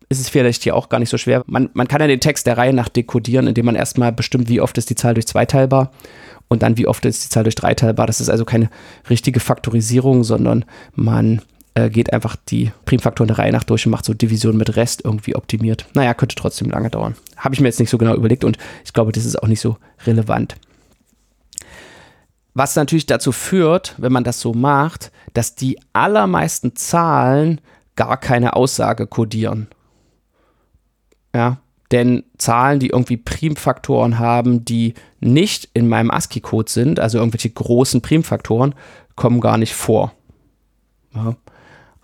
ist 0.08 0.20
es 0.20 0.30
vielleicht 0.30 0.64
hier 0.64 0.76
auch 0.76 0.90
gar 0.90 1.00
nicht 1.00 1.10
so 1.10 1.18
schwer. 1.18 1.44
Man, 1.48 1.70
man 1.74 1.88
kann 1.88 2.02
ja 2.02 2.08
den 2.08 2.20
Text 2.20 2.46
der 2.46 2.58
Reihe 2.58 2.74
nach 2.74 2.90
dekodieren, 2.90 3.48
indem 3.48 3.66
man 3.66 3.76
erstmal 3.76 4.12
bestimmt, 4.12 4.50
wie 4.50 4.62
oft 4.62 4.78
ist 4.78 4.90
die 4.90 4.96
Zahl 4.96 5.16
durch 5.16 5.26
zwei 5.26 5.46
teilbar 5.46 5.92
und 6.48 6.62
dann 6.62 6.78
wie 6.78 6.88
oft 6.88 7.06
ist 7.06 7.26
die 7.26 7.30
Zahl 7.30 7.44
durch 7.44 7.56
drei 7.56 7.74
teilbar. 7.74 8.06
Das 8.06 8.22
ist 8.22 8.30
also 8.30 8.46
keine 8.46 8.70
richtige 9.10 9.40
Faktorisierung, 9.40 10.24
sondern 10.24 10.66
man 10.94 11.42
äh, 11.76 11.90
geht 11.90 12.14
einfach 12.14 12.36
die 12.36 12.72
Primfaktoren 12.86 13.28
der 13.28 13.38
Reihe 13.38 13.52
nach 13.52 13.64
durch 13.64 13.86
und 13.86 13.92
macht 13.92 14.06
so 14.06 14.14
Division 14.14 14.58
mit 14.58 14.76
Rest 14.76 15.04
irgendwie 15.04 15.36
optimiert. 15.36 15.86
Naja, 15.94 16.14
könnte 16.14 16.36
trotzdem 16.36 16.70
lange 16.70 16.90
dauern. 16.90 17.16
Habe 17.38 17.54
ich 17.54 17.62
mir 17.62 17.68
jetzt 17.68 17.80
nicht 17.80 17.90
so 17.90 17.98
genau 17.98 18.16
überlegt 18.16 18.44
und 18.44 18.58
ich 18.84 18.94
glaube, 18.94 19.12
das 19.12 19.26
ist 19.26 19.42
auch 19.42 19.48
nicht 19.48 19.60
so 19.60 19.78
relevant. 20.06 20.56
Was 22.54 22.76
natürlich 22.78 23.06
dazu 23.06 23.34
führt, 23.34 23.94
wenn 23.98 24.14
man 24.14 24.24
das 24.24 24.40
so 24.40 24.54
macht, 24.54 25.12
dass 25.34 25.56
die 25.56 25.78
allermeisten 25.92 26.76
Zahlen 26.76 27.60
gar 27.98 28.18
keine 28.18 28.56
Aussage 28.56 29.08
kodieren. 29.08 29.68
Ja, 31.36 31.58
denn 31.92 32.24
Zahlen, 32.38 32.80
die 32.80 32.88
irgendwie 32.88 33.18
Primfaktoren 33.18 34.18
haben, 34.18 34.64
die 34.64 34.94
nicht 35.20 35.70
in 35.74 35.90
meinem 35.90 36.10
ASCII-Code 36.10 36.72
sind, 36.72 37.00
also 37.00 37.18
irgendwelche 37.18 37.50
großen 37.50 38.02
Primfaktoren, 38.02 38.74
kommen 39.16 39.42
gar 39.42 39.58
nicht 39.58 39.74
vor. 39.74 40.14
Ja. 41.14 41.36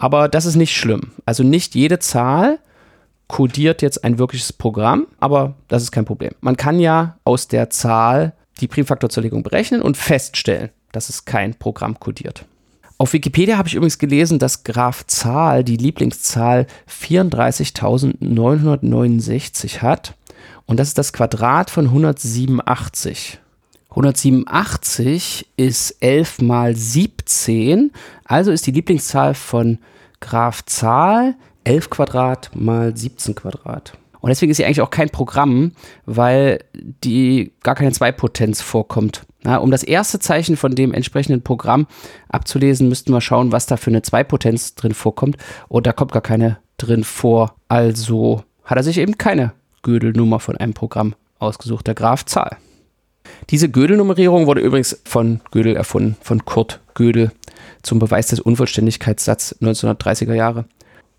Aber 0.01 0.27
das 0.27 0.45
ist 0.47 0.55
nicht 0.55 0.75
schlimm. 0.75 1.11
Also 1.27 1.43
nicht 1.43 1.75
jede 1.75 1.99
Zahl 1.99 2.57
kodiert 3.27 3.83
jetzt 3.83 4.03
ein 4.03 4.17
wirkliches 4.17 4.51
Programm, 4.51 5.05
aber 5.19 5.53
das 5.67 5.83
ist 5.83 5.91
kein 5.91 6.05
Problem. 6.05 6.33
Man 6.41 6.57
kann 6.57 6.79
ja 6.79 7.19
aus 7.23 7.47
der 7.47 7.69
Zahl 7.69 8.33
die 8.59 8.67
Primfaktorzerlegung 8.67 9.43
berechnen 9.43 9.83
und 9.83 9.97
feststellen, 9.97 10.71
dass 10.91 11.09
es 11.09 11.25
kein 11.25 11.53
Programm 11.53 11.99
kodiert. 11.99 12.45
Auf 12.97 13.13
Wikipedia 13.13 13.59
habe 13.59 13.67
ich 13.67 13.75
übrigens 13.75 13.99
gelesen, 13.99 14.39
dass 14.39 14.63
Graf 14.63 15.05
Zahl 15.05 15.63
die 15.63 15.77
Lieblingszahl 15.77 16.65
34.969 16.89 19.83
hat. 19.83 20.15
Und 20.65 20.79
das 20.79 20.87
ist 20.87 20.97
das 20.97 21.13
Quadrat 21.13 21.69
von 21.69 21.85
187. 21.85 23.39
187 23.91 25.51
ist 25.57 25.97
11 25.99 26.41
mal 26.41 26.75
17, 26.75 27.91
also 28.23 28.51
ist 28.51 28.65
die 28.65 28.71
Lieblingszahl 28.71 29.33
von 29.33 29.79
Graf 30.21 30.63
Zahl 30.65 31.35
11 31.65 31.89
Quadrat 31.89 32.51
mal 32.55 32.95
17 32.95 33.35
Quadrat. 33.35 33.93
Und 34.21 34.29
deswegen 34.29 34.51
ist 34.51 34.57
sie 34.57 34.65
eigentlich 34.65 34.81
auch 34.81 34.91
kein 34.91 35.09
Programm, 35.09 35.73
weil 36.05 36.59
die 36.73 37.51
gar 37.63 37.75
keine 37.75 37.91
Zweipotenz 37.91 38.61
vorkommt. 38.61 39.23
Na, 39.43 39.57
um 39.57 39.71
das 39.71 39.83
erste 39.83 40.19
Zeichen 40.19 40.55
von 40.55 40.75
dem 40.75 40.93
entsprechenden 40.93 41.41
Programm 41.41 41.87
abzulesen, 42.29 42.87
müssten 42.87 43.11
wir 43.11 43.21
schauen, 43.21 43.51
was 43.51 43.65
da 43.65 43.77
für 43.77 43.89
eine 43.89 44.03
Zweipotenz 44.03 44.75
drin 44.75 44.93
vorkommt. 44.93 45.37
Und 45.67 45.87
da 45.87 45.93
kommt 45.93 46.11
gar 46.11 46.21
keine 46.21 46.59
drin 46.77 47.03
vor. 47.03 47.55
Also 47.67 48.43
hat 48.63 48.77
er 48.77 48.83
sich 48.83 48.99
eben 48.99 49.17
keine 49.17 49.53
Gödelnummer 49.81 50.39
von 50.39 50.55
einem 50.57 50.75
Programm 50.75 51.15
ausgesucht, 51.39 51.87
der 51.87 51.95
Graf 51.95 52.23
Zahl. 52.25 52.57
Diese 53.49 53.69
Gödel-Nummerierung 53.69 54.45
wurde 54.45 54.61
übrigens 54.61 55.01
von 55.03 55.41
Gödel 55.51 55.75
erfunden, 55.75 56.15
von 56.21 56.45
Kurt 56.45 56.79
Gödel 56.93 57.31
zum 57.81 57.99
Beweis 57.99 58.27
des 58.27 58.39
Unvollständigkeitssatzes 58.39 59.61
1930er 59.61 60.33
Jahre. 60.33 60.65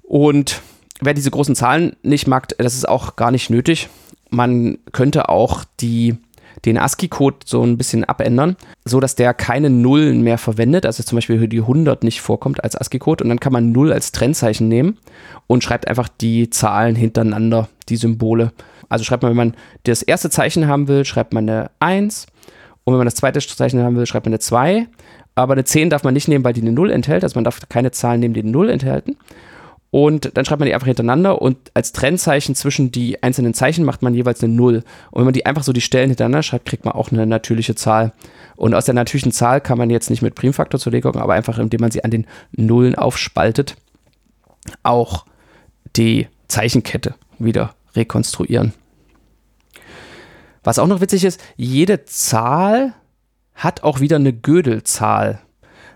Und 0.02 0.62
wer 1.00 1.14
diese 1.14 1.30
großen 1.30 1.54
Zahlen 1.54 1.96
nicht 2.02 2.26
mag, 2.26 2.48
das 2.58 2.74
ist 2.74 2.88
auch 2.88 3.16
gar 3.16 3.30
nicht 3.30 3.50
nötig. 3.50 3.88
Man 4.30 4.78
könnte 4.92 5.28
auch 5.28 5.64
die, 5.80 6.16
den 6.64 6.78
ASCII-Code 6.78 7.38
so 7.44 7.62
ein 7.62 7.76
bisschen 7.76 8.04
abändern, 8.04 8.56
so 8.84 9.00
dass 9.00 9.14
der 9.14 9.34
keine 9.34 9.68
Nullen 9.68 10.22
mehr 10.22 10.38
verwendet, 10.38 10.86
also 10.86 11.02
zum 11.02 11.16
Beispiel 11.16 11.48
die 11.48 11.60
100 11.60 12.04
nicht 12.04 12.20
vorkommt 12.20 12.62
als 12.64 12.76
ASCII-Code 12.76 13.24
und 13.24 13.28
dann 13.28 13.40
kann 13.40 13.52
man 13.52 13.72
0 13.72 13.92
als 13.92 14.12
Trennzeichen 14.12 14.68
nehmen 14.68 14.98
und 15.46 15.64
schreibt 15.64 15.88
einfach 15.88 16.08
die 16.08 16.50
Zahlen 16.50 16.94
hintereinander, 16.94 17.68
die 17.88 17.96
Symbole. 17.96 18.52
Also 18.92 19.04
schreibt 19.04 19.22
man, 19.22 19.30
wenn 19.30 19.36
man 19.36 19.54
das 19.84 20.02
erste 20.02 20.30
Zeichen 20.30 20.68
haben 20.68 20.86
will, 20.88 21.04
schreibt 21.04 21.32
man 21.32 21.48
eine 21.48 21.70
1 21.80 22.26
und 22.84 22.92
wenn 22.92 22.98
man 22.98 23.06
das 23.06 23.14
zweite 23.14 23.40
Zeichen 23.40 23.82
haben 23.82 23.96
will, 23.96 24.06
schreibt 24.06 24.26
man 24.26 24.32
eine 24.32 24.40
2. 24.40 24.86
Aber 25.34 25.54
eine 25.54 25.64
10 25.64 25.88
darf 25.88 26.04
man 26.04 26.14
nicht 26.14 26.28
nehmen, 26.28 26.44
weil 26.44 26.52
die 26.52 26.60
eine 26.60 26.72
0 26.72 26.90
enthält. 26.90 27.24
Also 27.24 27.36
man 27.36 27.44
darf 27.44 27.60
keine 27.68 27.90
Zahlen 27.90 28.20
nehmen, 28.20 28.34
die 28.34 28.42
eine 28.42 28.50
0 28.50 28.68
enthalten. 28.68 29.16
Und 29.90 30.36
dann 30.38 30.46
schreibt 30.46 30.60
man 30.60 30.66
die 30.66 30.74
einfach 30.74 30.86
hintereinander 30.86 31.42
und 31.42 31.70
als 31.74 31.92
Trennzeichen 31.92 32.54
zwischen 32.54 32.92
die 32.92 33.22
einzelnen 33.22 33.52
Zeichen 33.52 33.84
macht 33.84 34.00
man 34.00 34.14
jeweils 34.14 34.42
eine 34.42 34.50
Null. 34.50 34.84
Und 35.10 35.18
wenn 35.18 35.26
man 35.26 35.34
die 35.34 35.44
einfach 35.44 35.62
so 35.62 35.74
die 35.74 35.82
Stellen 35.82 36.08
hintereinander 36.08 36.42
schreibt, 36.42 36.64
kriegt 36.64 36.86
man 36.86 36.94
auch 36.94 37.12
eine 37.12 37.26
natürliche 37.26 37.74
Zahl. 37.74 38.12
Und 38.56 38.72
aus 38.72 38.86
der 38.86 38.94
natürlichen 38.94 39.32
Zahl 39.32 39.60
kann 39.60 39.76
man 39.76 39.90
jetzt 39.90 40.08
nicht 40.08 40.22
mit 40.22 40.34
Primfaktor 40.34 40.80
zur 40.80 40.92
Legung, 40.92 41.16
aber 41.16 41.34
einfach 41.34 41.58
indem 41.58 41.82
man 41.82 41.90
sie 41.90 42.04
an 42.04 42.10
den 42.10 42.26
Nullen 42.52 42.94
aufspaltet, 42.94 43.76
auch 44.82 45.26
die 45.94 46.26
Zeichenkette 46.48 47.14
wieder 47.38 47.74
rekonstruieren. 47.94 48.72
Was 50.62 50.78
auch 50.78 50.86
noch 50.86 51.00
witzig 51.00 51.24
ist, 51.24 51.40
jede 51.56 52.04
Zahl 52.04 52.94
hat 53.54 53.82
auch 53.82 54.00
wieder 54.00 54.16
eine 54.16 54.32
Gödelzahl. 54.32 55.40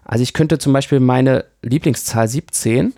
Also 0.05 0.23
ich 0.23 0.33
könnte 0.33 0.59
zum 0.59 0.73
Beispiel 0.73 1.01
meine 1.01 1.45
Lieblingszahl 1.63 2.29
17 2.29 2.95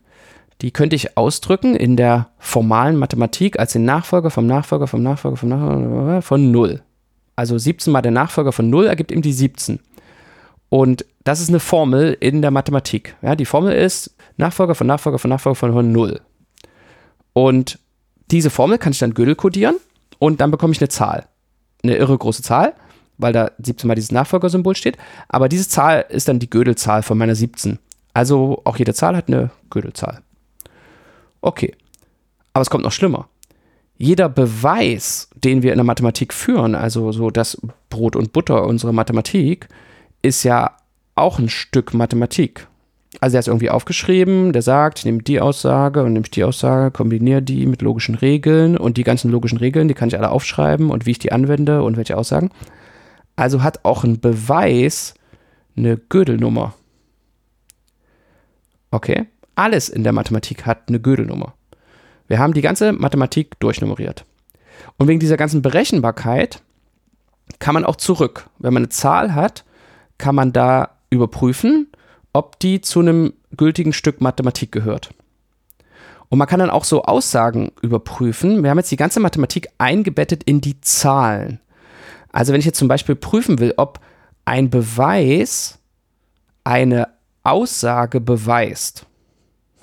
die 0.61 0.73
könnte 0.73 0.97
ich 0.97 1.17
ausdrücken 1.17 1.77
in 1.77 1.97
der 1.97 2.31
formalen 2.39 2.97
Mathematik 2.97 3.59
als 3.59 3.73
den 3.73 3.85
Nachfolger 3.85 4.31
vom 4.31 4.47
Nachfolger 4.47 4.87
vom 4.87 5.03
Nachfolger 5.03 5.37
vom 5.37 5.49
Nachfolger 5.49 6.23
von 6.23 6.51
0. 6.51 6.83
Also 7.37 7.57
17 7.57 7.93
mal 7.93 8.03
der 8.03 8.11
Nachfolger 8.11 8.53
von 8.53 8.69
0 8.69 8.87
ergibt 8.87 9.13
ihm 9.13 9.23
die 9.23 9.33
17. 9.33 9.79
Und 10.69 11.05
das 11.23 11.41
ist 11.41 11.49
eine 11.49 11.61
Formel 11.61 12.17
in 12.19 12.43
der 12.43 12.51
Mathematik. 12.51 13.15
Ja, 13.23 13.37
die 13.37 13.45
Formel 13.45 13.73
ist 13.73 14.15
Nachfolger 14.37 14.75
von 14.75 14.87
Nachfolger 14.87 15.19
von 15.19 15.31
Nachfolger 15.31 15.55
von 15.55 15.93
0. 15.93 16.21
Und 17.33 17.79
diese 18.31 18.51
Formel 18.51 18.79
kann 18.79 18.93
ich 18.93 18.99
dann 18.99 19.15
Gödel 19.15 19.37
kodieren 19.37 19.77
und 20.19 20.41
dann 20.41 20.51
bekomme 20.51 20.73
ich 20.73 20.81
eine 20.81 20.89
Zahl. 20.89 21.27
Eine 21.83 21.97
irre 21.97 22.17
große 22.17 22.43
Zahl, 22.43 22.75
weil 23.19 23.33
da 23.33 23.51
17 23.59 23.87
mal 23.87 23.95
dieses 23.95 24.13
Nachfolgersymbol 24.13 24.77
steht. 24.77 24.99
Aber 25.29 25.49
diese 25.49 25.69
Zahl 25.69 26.05
ist 26.09 26.29
dann 26.29 26.39
die 26.39 26.51
Gödelzahl 26.51 27.03
von 27.03 27.19
meiner 27.19 27.35
17. 27.35 27.79
Also 28.15 28.63
auch 28.65 28.77
jede 28.77 28.95
Zahl 28.95 29.17
hat 29.17 29.29
eine 29.29 29.51
Gödelzahl. 29.71 30.23
Okay. 31.41 31.75
Aber 32.53 32.63
es 32.63 32.71
kommt 32.71 32.85
noch 32.85 32.93
schlimmer. 32.93 33.29
Jeder 33.97 34.29
Beweis, 34.29 35.29
den 35.35 35.63
wir 35.63 35.73
in 35.73 35.79
der 35.79 35.85
Mathematik 35.85 36.33
führen, 36.33 36.75
also 36.75 37.13
so 37.13 37.31
das 37.31 37.61
Brot 37.91 38.17
und 38.17 38.33
Butter 38.33 38.65
unserer 38.65 38.93
Mathematik, 38.93 39.69
ist 40.23 40.45
ja 40.45 40.77
auch 41.15 41.39
ein 41.39 41.49
Stück 41.49 41.95
Mathematik. 41.95 42.69
Also 43.21 43.37
er 43.37 43.41
ist 43.41 43.49
irgendwie 43.49 43.71
aufgeschrieben, 43.71 44.53
der 44.53 44.63
sagt, 44.63 45.01
ich 45.01 45.05
nehme 45.05 45.23
die 45.23 45.41
Aussage 45.41 46.05
und 46.05 46.13
nehme 46.13 46.27
die 46.29 46.45
Aussage, 46.45 46.93
kombiniere 46.93 47.43
die 47.43 47.67
mit 47.67 47.83
logischen 47.83 48.15
Regeln 48.15 48.77
und 48.77 48.97
die 48.97 49.05
ganzen 49.05 49.31
logischen 49.31 49.59
Regeln, 49.59 49.89
die 49.89 49.95
kann 49.95 50.09
ich 50.09 50.17
alle 50.17 50.31
aufschreiben 50.31 50.91
und 50.91 51.05
wie 51.05 51.13
ich 51.13 51.19
die 51.19 51.33
anwende 51.33 51.83
und 51.83 51.97
welche 51.97 52.17
Aussagen. 52.17 52.51
Also 53.35 53.63
hat 53.63 53.85
auch 53.85 54.05
ein 54.05 54.21
Beweis 54.21 55.15
eine 55.77 55.97
Gödelnummer. 55.97 56.75
Okay 58.91 59.27
alles 59.59 59.89
in 59.89 60.05
der 60.05 60.13
Mathematik 60.13 60.67
hat 60.67 60.89
eine 60.89 61.01
Gödelnummer. 61.01 61.55
Wir 62.29 62.39
haben 62.39 62.55
die 62.55 62.61
ganze 62.61 62.93
Mathematik 62.93 63.59
durchnummeriert. 63.59 64.25
Und 64.97 65.09
wegen 65.09 65.19
dieser 65.19 65.37
ganzen 65.37 65.63
Berechenbarkeit 65.63 66.63
kann 67.59 67.75
man 67.75 67.85
auch 67.85 67.97
zurück. 67.97 68.49
Wenn 68.59 68.73
man 68.73 68.85
eine 68.85 68.91
Zahl 68.91 69.35
hat, 69.35 69.65
kann 70.17 70.37
man 70.37 70.53
da 70.53 70.91
überprüfen, 71.11 71.89
ob 72.33 72.59
die 72.59 72.81
zu 72.81 73.01
einem 73.01 73.33
gültigen 73.57 73.93
Stück 73.93 74.21
Mathematik 74.21 74.73
gehört. 74.73 75.11
Und 76.29 76.39
man 76.39 76.49
kann 76.49 76.61
dann 76.61 76.71
auch 76.71 76.85
so 76.85 77.03
Aussagen 77.03 77.73
überprüfen. 77.81 78.63
Wir 78.63 78.71
haben 78.71 78.79
jetzt 78.79 78.91
die 78.91 78.97
ganze 78.97 79.21
Mathematik 79.21 79.69
eingebettet 79.79 80.43
in 80.45 80.61
die 80.61 80.81
Zahlen. 80.81 81.61
Also 82.33 82.53
wenn 82.53 82.61
ich 82.61 82.67
jetzt 82.67 82.79
zum 82.79 82.89
Beispiel 82.89 83.15
prüfen 83.15 83.59
will, 83.59 83.73
ob 83.77 84.01
ein 84.45 84.69
Beweis 84.69 85.79
eine 86.65 87.09
Aussage 87.45 88.21
beweist, 88.21 89.07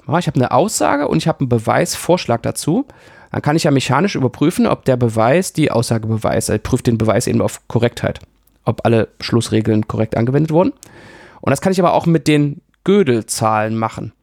ich 0.08 0.28
habe 0.28 0.36
eine 0.36 0.52
Aussage 0.52 1.08
und 1.08 1.18
ich 1.18 1.28
habe 1.28 1.40
einen 1.40 1.50
Beweisvorschlag 1.50 2.44
dazu. 2.44 2.86
Dann 3.32 3.42
kann 3.42 3.56
ich 3.56 3.64
ja 3.64 3.72
mechanisch 3.72 4.16
überprüfen, 4.16 4.68
ob 4.68 4.86
der 4.86 4.98
Beweis 4.98 5.52
die 5.52 5.72
Aussage 5.72 6.08
beweist. 6.08 6.50
Er 6.50 6.60
prüft 6.60 6.88
den 6.88 6.98
Beweis 6.98 7.28
eben 7.28 7.42
auf 7.42 7.68
Korrektheit, 7.68 8.20
ob 8.64 8.86
alle 8.86 9.10
Schlussregeln 9.20 9.88
korrekt 9.88 10.16
angewendet 10.16 10.52
wurden. 10.52 10.74
Und 11.46 11.52
das 11.52 11.62
kann 11.62 11.72
ich 11.72 11.80
aber 11.80 11.94
auch 11.94 12.08
mit 12.08 12.28
den 12.28 12.62
Gödelzahlen 12.84 13.78
machen. 13.78 14.14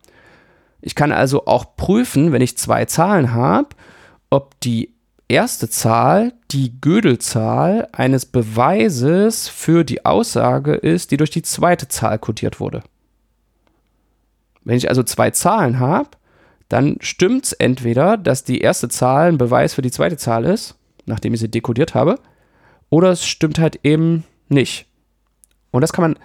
Ich 0.81 0.97
kann 0.97 1.13
also 1.13 1.47
auch 1.47 1.77
prüfen, 1.77 2.33
wenn 2.33 2.43
ich 2.43 2.59
zwei 2.59 2.85
Zahlen 2.85 3.33
habe, 3.33 3.69
ob 4.29 4.59
die 4.61 4.93
erste 5.29 5.71
Zahl 5.71 6.33
die 6.51 6.81
Gödelzahl 6.81 7.89
eines 7.93 8.27
Beweises 8.27 9.49
für 9.49 9.85
die 9.85 10.05
Aussage 10.05 10.75
ist, 10.75 11.13
die 11.13 11.17
durch 11.17 11.31
die 11.31 11.43
zweite 11.43 11.87
Zahl 11.87 12.19
kodiert 12.19 12.59
wurde. 12.59 12.83
Wenn 14.65 14.77
ich 14.77 14.89
also 14.89 15.05
zwei 15.05 15.31
Zahlen 15.31 15.79
habe, 15.79 16.11
dann 16.69 16.97
stimmt 17.01 17.45
es 17.45 17.53
entweder, 17.53 18.17
dass 18.17 18.43
die 18.43 18.61
erste 18.61 18.89
Zahl 18.89 19.29
ein 19.29 19.39
Beweis 19.39 19.75
für 19.75 19.83
die 19.83 19.93
zweite 19.93 20.17
Zahl 20.17 20.45
ist, 20.45 20.75
nachdem 21.07 21.35
ich 21.35 21.41
sie 21.41 21.51
dekodiert 21.51 21.95
habe, 21.95 22.19
oder 22.91 23.11
es 23.11 23.25
stimmt 23.25 23.61
halt 23.61 23.79
eben 23.85 24.25
nicht. 24.49 24.87
Und 25.71 25.83
das 25.83 25.93
kann 25.93 26.03
man 26.03 26.19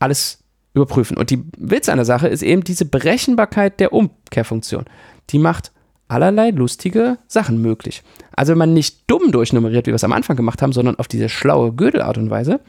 alles 0.00 0.42
überprüfen. 0.74 1.16
Und 1.16 1.30
die 1.30 1.44
Witz 1.56 1.88
an 1.88 1.98
der 1.98 2.04
Sache 2.04 2.28
ist 2.28 2.42
eben 2.42 2.64
diese 2.64 2.84
Berechenbarkeit 2.84 3.78
der 3.78 3.92
Umkehrfunktion. 3.92 4.86
Die 5.30 5.38
macht 5.38 5.72
allerlei 6.08 6.50
lustige 6.50 7.18
Sachen 7.28 7.62
möglich. 7.62 8.02
Also 8.34 8.52
wenn 8.52 8.58
man 8.58 8.74
nicht 8.74 9.04
dumm 9.06 9.30
durchnummeriert, 9.30 9.86
wie 9.86 9.92
wir 9.92 9.96
es 9.96 10.04
am 10.04 10.12
Anfang 10.12 10.36
gemacht 10.36 10.60
haben, 10.60 10.72
sondern 10.72 10.96
auf 10.96 11.06
diese 11.06 11.28
schlaue 11.28 11.72
Gödelart 11.72 12.18
und 12.18 12.30
Weise, 12.30 12.60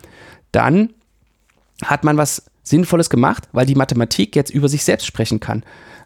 dann 0.51 0.93
hat 1.83 2.03
man 2.03 2.17
was 2.17 2.45
Sinnvolles 2.63 3.09
gemacht, 3.09 3.49
weil 3.51 3.65
die 3.65 3.75
Mathematik 3.75 4.35
jetzt 4.35 4.51
über 4.51 4.69
sich 4.69 4.83
selbst 4.83 5.07
sprechen 5.07 5.39
kann. 5.39 5.63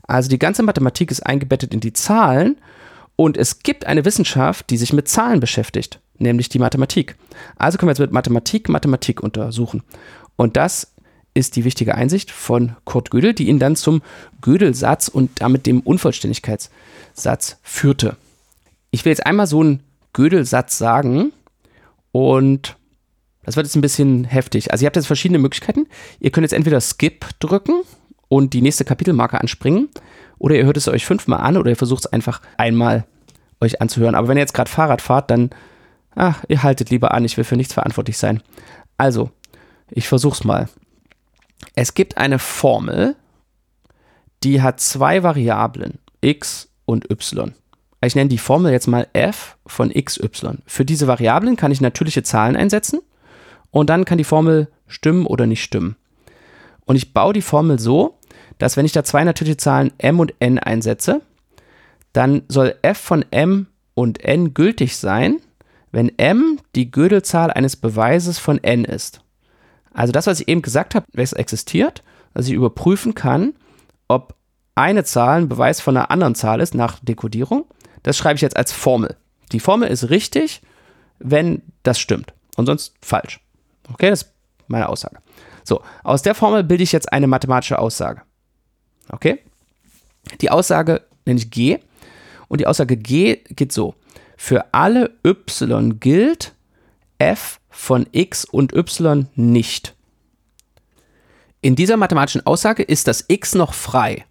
Also 0.08 0.30
die 0.30 0.40
ganze 0.40 0.64
Mathematik 0.64 1.12
ist 1.12 1.26
eingebettet 1.26 1.74
in 1.74 1.82
die 1.82 1.94
Zahlen 1.94 2.58
und 3.18 3.38
es 3.38 3.60
gibt 3.60 3.86
eine 3.86 4.06
Wissenschaft, 4.06 4.70
die 4.70 4.78
sich 4.78 4.94
mit 4.94 5.08
Zahlen 5.08 5.40
beschäftigt, 5.40 6.00
nämlich 6.18 6.48
die 6.48 6.60
Mathematik. 6.60 7.16
Also 7.58 7.78
können 7.78 7.88
wir 7.88 7.94
jetzt 7.94 8.00
mit 8.00 8.12
Mathematik 8.12 8.70
Mathematik 8.70 9.22
untersuchen. 9.22 9.84
Und 10.38 10.58
das 10.58 10.94
ist 11.36 11.56
die 11.58 11.66
wichtige 11.66 11.94
Einsicht 11.94 12.32
von 12.32 12.76
Kurt 12.86 13.12
Gödel, 13.12 13.34
die 13.34 13.50
ihn 13.50 13.60
dann 13.60 13.76
zum 13.76 14.02
Gödelsatz 14.42 15.10
und 15.10 15.30
damit 15.36 15.68
dem 15.68 15.82
Unvollständigkeitssatz 15.82 17.58
führte. 17.62 18.18
Ich 18.90 19.06
will 19.06 19.12
jetzt 19.12 19.26
einmal 19.26 19.46
so 19.46 19.60
einen 19.60 19.84
Gödelsatz 20.14 20.78
sagen 20.78 21.34
und 22.12 22.78
das 23.44 23.58
wird 23.58 23.68
jetzt 23.68 23.76
ein 23.76 23.82
bisschen 23.82 24.24
heftig. 24.24 24.72
Also 24.72 24.84
ihr 24.84 24.88
habt 24.88 24.96
jetzt 24.96 25.06
verschiedene 25.06 25.38
Möglichkeiten. 25.38 25.88
Ihr 26.20 26.32
könnt 26.32 26.46
jetzt 26.46 26.54
entweder 26.54 26.82
Skip 26.82 27.28
drücken 27.40 27.82
und 28.30 28.54
die 28.54 28.62
nächste 28.62 28.86
Kapitelmarke 28.86 29.40
anspringen 29.40 29.90
oder 30.40 30.56
ihr 30.56 30.66
hört 30.66 30.78
es 30.78 30.88
euch 30.88 31.06
fünfmal 31.06 31.42
an 31.42 31.58
oder 31.58 31.70
ihr 31.70 31.76
versucht 31.76 32.06
es 32.06 32.14
einfach 32.14 32.42
einmal 32.58 33.06
euch 33.60 33.82
anzuhören. 33.82 34.16
Aber 34.16 34.30
wenn 34.30 34.38
ihr 34.38 34.42
jetzt 34.42 34.54
gerade 34.54 34.72
Fahrrad 34.72 35.02
fahrt, 35.02 35.30
dann 35.30 35.50
ach, 36.16 36.46
ihr 36.48 36.64
haltet 36.64 36.90
lieber 36.90 37.14
an, 37.14 37.26
ich 37.26 37.36
will 37.36 37.44
für 37.44 37.58
nichts 37.58 37.74
verantwortlich 37.74 38.18
sein. 38.18 38.42
Also, 38.98 39.30
ich 39.92 40.08
versuche 40.08 40.36
es 40.36 40.44
mal. 40.46 40.70
Es 41.74 41.94
gibt 41.94 42.18
eine 42.18 42.40
Formel, 42.40 43.16
die 44.44 44.62
hat 44.62 44.80
zwei 44.80 45.24
Variablen, 45.24 46.00
x 46.22 46.70
und 46.86 47.10
y. 47.10 47.54
Ich 48.02 48.16
nenne 48.16 48.30
die 48.30 48.38
Formel 48.38 48.72
jetzt 48.72 48.88
mal 48.88 49.08
f 49.14 49.58
von 49.66 49.92
xy. 49.92 50.30
Für 50.66 50.86
diese 50.86 51.08
Variablen 51.08 51.56
kann 51.56 51.72
ich 51.72 51.82
natürliche 51.82 52.24
Zahlen 52.24 52.56
einsetzen 52.56 53.00
und 53.72 53.90
dann 53.90 54.06
kann 54.06 54.18
die 54.18 54.24
Formel 54.24 54.68
stimmen 54.88 55.26
oder 55.26 55.48
nicht 55.48 55.64
stimmen. 55.64 55.96
Und 56.86 56.96
ich 56.96 57.14
baue 57.14 57.34
die 57.34 57.42
Formel 57.42 57.80
so, 57.80 58.20
dass 58.60 58.78
wenn 58.78 58.86
ich 58.86 58.92
da 58.92 59.04
zwei 59.04 59.24
natürliche 59.24 59.58
Zahlen 59.58 59.92
m 59.98 60.20
und 60.20 60.34
n 60.40 60.60
einsetze, 60.60 61.22
dann 62.14 62.44
soll 62.48 62.76
f 62.84 62.98
von 62.98 63.26
m 63.32 63.68
und 63.96 64.24
n 64.24 64.54
gültig 64.54 64.98
sein, 64.98 65.42
wenn 65.92 66.12
m 66.18 66.60
die 66.76 66.92
Gödelzahl 66.92 67.52
eines 67.52 67.76
Beweises 67.76 68.38
von 68.38 68.64
n 68.64 68.86
ist. 68.86 69.22
Also 69.96 70.12
das, 70.12 70.28
was 70.28 70.42
ich 70.42 70.48
eben 70.48 70.62
gesagt 70.62 70.94
habe, 70.94 71.06
welches 71.14 71.34
existiert, 71.34 72.04
dass 72.34 72.48
ich 72.48 72.54
überprüfen 72.54 73.16
kann, 73.16 73.54
ob 74.08 74.36
eine 74.76 75.06
Zahl 75.06 75.42
ein 75.42 75.50
Beweis 75.50 75.80
von 75.80 75.96
einer 75.96 76.12
anderen 76.12 76.36
Zahl 76.36 76.60
ist 76.60 76.76
nach 76.76 77.00
Dekodierung, 77.00 77.66
das 78.04 78.18
schreibe 78.18 78.36
ich 78.36 78.42
jetzt 78.42 78.58
als 78.58 78.72
Formel. 78.72 79.16
Die 79.52 79.60
Formel 79.60 79.90
ist 79.90 80.10
richtig, 80.10 80.62
wenn 81.18 81.62
das 81.84 81.98
stimmt 81.98 82.34
und 82.58 82.66
sonst 82.66 82.94
falsch. 83.02 83.40
Okay, 83.92 84.10
das 84.10 84.24
ist 84.24 84.34
meine 84.68 84.90
Aussage. 84.90 85.18
So, 85.64 85.82
aus 86.04 86.22
der 86.22 86.36
Formel 86.36 86.64
bilde 86.64 86.84
ich 86.84 86.92
jetzt 86.92 87.12
eine 87.12 87.28
mathematische 87.28 87.80
Aussage. 87.80 88.22
Okay? 89.10 89.40
Die 90.42 90.52
Aussage 90.52 91.02
nenne 91.26 91.40
ich 91.40 91.50
G 91.50 91.80
und 92.48 92.60
die 92.60 92.68
Aussage 92.68 92.98
G 92.98 93.38
geht 93.50 93.72
so. 93.72 93.96
Für 94.38 94.66
alle 94.74 95.12
y 95.26 96.00
gilt 96.00 96.54
f 97.18 97.60
von 97.76 98.08
x 98.12 98.46
und 98.46 98.74
y 98.74 99.28
nicht. 99.36 99.94
In 101.62 101.76
dieser 101.76 101.98
mathematischen 101.98 102.46
Aussage 102.46 102.84
ist 102.84 103.08
das 103.08 103.26
x 103.28 103.54
noch 103.54 103.74
frei. 103.74 104.26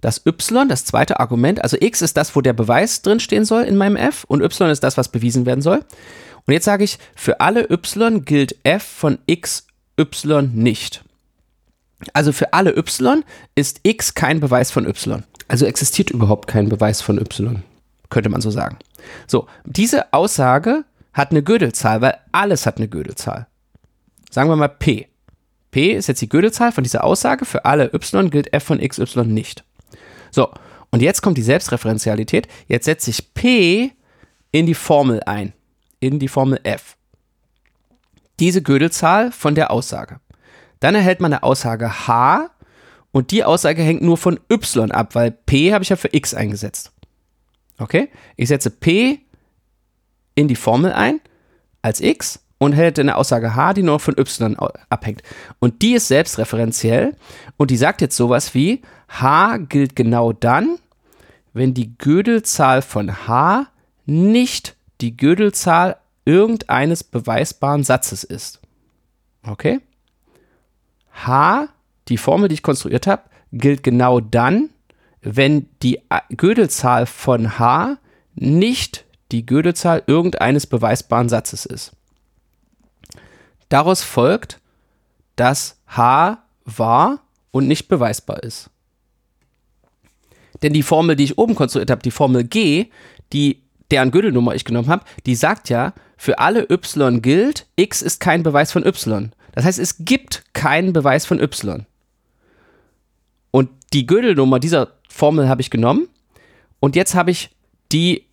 Das 0.00 0.24
y, 0.24 0.68
das 0.68 0.84
zweite 0.84 1.18
Argument, 1.18 1.62
also 1.62 1.76
x 1.80 2.02
ist 2.02 2.16
das, 2.16 2.36
wo 2.36 2.40
der 2.40 2.52
Beweis 2.52 3.02
drinstehen 3.02 3.44
soll 3.44 3.64
in 3.64 3.76
meinem 3.76 3.96
f 3.96 4.24
und 4.24 4.42
y 4.42 4.70
ist 4.70 4.84
das, 4.84 4.96
was 4.96 5.08
bewiesen 5.10 5.46
werden 5.46 5.62
soll. 5.62 5.84
Und 6.46 6.52
jetzt 6.52 6.64
sage 6.64 6.84
ich, 6.84 6.98
für 7.16 7.40
alle 7.40 7.68
y 7.70 8.24
gilt 8.24 8.56
f 8.62 8.84
von 8.84 9.18
x, 9.26 9.66
y 9.98 10.50
nicht. 10.54 11.04
Also 12.12 12.32
für 12.32 12.52
alle 12.52 12.76
y 12.76 13.24
ist 13.54 13.80
x 13.82 14.14
kein 14.14 14.38
Beweis 14.38 14.70
von 14.70 14.86
y. 14.86 15.24
Also 15.48 15.66
existiert 15.66 16.10
überhaupt 16.10 16.46
kein 16.46 16.68
Beweis 16.68 17.00
von 17.00 17.18
y, 17.18 17.62
könnte 18.10 18.28
man 18.28 18.40
so 18.40 18.50
sagen. 18.50 18.78
So, 19.26 19.48
diese 19.64 20.12
Aussage 20.12 20.84
hat 21.16 21.30
eine 21.30 21.42
Gödelzahl, 21.42 22.02
weil 22.02 22.18
alles 22.30 22.66
hat 22.66 22.76
eine 22.76 22.88
Gödelzahl. 22.88 23.46
Sagen 24.30 24.50
wir 24.50 24.56
mal 24.56 24.68
P. 24.68 25.08
P 25.70 25.92
ist 25.92 26.08
jetzt 26.08 26.20
die 26.20 26.28
Gödelzahl 26.28 26.72
von 26.72 26.84
dieser 26.84 27.04
Aussage. 27.04 27.46
Für 27.46 27.64
alle 27.64 27.92
y 27.94 28.30
gilt 28.30 28.52
f 28.52 28.64
von 28.64 28.80
x, 28.80 28.98
y 28.98 29.26
nicht. 29.26 29.64
So, 30.30 30.52
und 30.90 31.00
jetzt 31.00 31.22
kommt 31.22 31.38
die 31.38 31.42
Selbstreferenzialität. 31.42 32.48
Jetzt 32.68 32.84
setze 32.84 33.10
ich 33.10 33.32
P 33.32 33.92
in 34.52 34.66
die 34.66 34.74
Formel 34.74 35.22
ein. 35.24 35.54
In 36.00 36.18
die 36.18 36.28
Formel 36.28 36.60
f. 36.64 36.98
Diese 38.38 38.60
Gödelzahl 38.60 39.32
von 39.32 39.54
der 39.54 39.70
Aussage. 39.70 40.20
Dann 40.80 40.94
erhält 40.94 41.20
man 41.20 41.32
eine 41.32 41.42
Aussage 41.42 42.06
h 42.06 42.50
und 43.10 43.30
die 43.30 43.42
Aussage 43.42 43.80
hängt 43.80 44.02
nur 44.02 44.18
von 44.18 44.38
y 44.52 44.92
ab, 44.92 45.14
weil 45.14 45.30
p 45.30 45.72
habe 45.72 45.82
ich 45.82 45.88
ja 45.88 45.96
für 45.96 46.12
x 46.12 46.34
eingesetzt. 46.34 46.92
Okay? 47.78 48.10
Ich 48.36 48.48
setze 48.48 48.70
p 48.70 49.20
in 50.36 50.46
die 50.46 50.54
Formel 50.54 50.92
ein 50.92 51.20
als 51.82 52.00
x 52.00 52.40
und 52.58 52.72
hält 52.72 52.98
eine 52.98 53.16
Aussage 53.16 53.56
h, 53.56 53.74
die 53.74 53.82
nur 53.82 53.98
von 53.98 54.16
y 54.16 54.56
abhängt. 54.88 55.22
Und 55.58 55.82
die 55.82 55.94
ist 55.94 56.08
selbstreferenziell 56.08 57.16
und 57.56 57.72
die 57.72 57.76
sagt 57.76 58.00
jetzt 58.00 58.16
sowas 58.16 58.54
wie 58.54 58.82
h 59.08 59.56
gilt 59.68 59.96
genau 59.96 60.32
dann, 60.32 60.78
wenn 61.52 61.74
die 61.74 61.98
Gödelzahl 61.98 62.82
von 62.82 63.26
h 63.26 63.66
nicht 64.04 64.76
die 65.00 65.16
Gödelzahl 65.16 65.96
irgendeines 66.24 67.02
beweisbaren 67.02 67.82
Satzes 67.82 68.24
ist. 68.24 68.60
Okay? 69.46 69.80
h, 71.24 71.68
die 72.08 72.18
Formel, 72.18 72.48
die 72.48 72.54
ich 72.54 72.62
konstruiert 72.62 73.06
habe, 73.06 73.22
gilt 73.52 73.82
genau 73.82 74.20
dann, 74.20 74.70
wenn 75.22 75.68
die 75.82 76.00
Gödelzahl 76.36 77.06
von 77.06 77.58
h 77.58 77.96
nicht 78.34 79.05
die 79.32 79.46
Gödelzahl 79.46 80.02
irgendeines 80.06 80.66
beweisbaren 80.66 81.28
Satzes 81.28 81.66
ist. 81.66 81.92
Daraus 83.68 84.02
folgt, 84.02 84.60
dass 85.34 85.80
h 85.86 86.42
wahr 86.64 87.20
und 87.50 87.66
nicht 87.66 87.88
beweisbar 87.88 88.42
ist. 88.42 88.70
Denn 90.62 90.72
die 90.72 90.82
Formel, 90.82 91.16
die 91.16 91.24
ich 91.24 91.38
oben 91.38 91.54
konstruiert 91.54 91.90
habe, 91.90 92.02
die 92.02 92.10
Formel 92.10 92.44
g, 92.44 92.90
die 93.32 93.62
deren 93.90 94.10
Gödelnummer 94.10 94.54
ich 94.54 94.64
genommen 94.64 94.88
habe, 94.88 95.04
die 95.26 95.34
sagt 95.34 95.68
ja, 95.68 95.92
für 96.16 96.38
alle 96.38 96.68
y 96.70 97.20
gilt, 97.22 97.66
x 97.76 98.02
ist 98.02 98.20
kein 98.20 98.42
Beweis 98.42 98.72
von 98.72 98.86
y. 98.86 99.32
Das 99.52 99.64
heißt, 99.64 99.78
es 99.78 99.96
gibt 99.98 100.44
keinen 100.54 100.92
Beweis 100.92 101.26
von 101.26 101.40
y. 101.40 101.86
Und 103.50 103.70
die 103.92 104.06
Gödelnummer 104.06 104.58
dieser 104.58 104.92
Formel 105.08 105.48
habe 105.48 105.60
ich 105.60 105.70
genommen 105.70 106.08
und 106.80 106.96
jetzt 106.96 107.14
habe 107.14 107.30
ich 107.30 107.50
die 107.92 108.26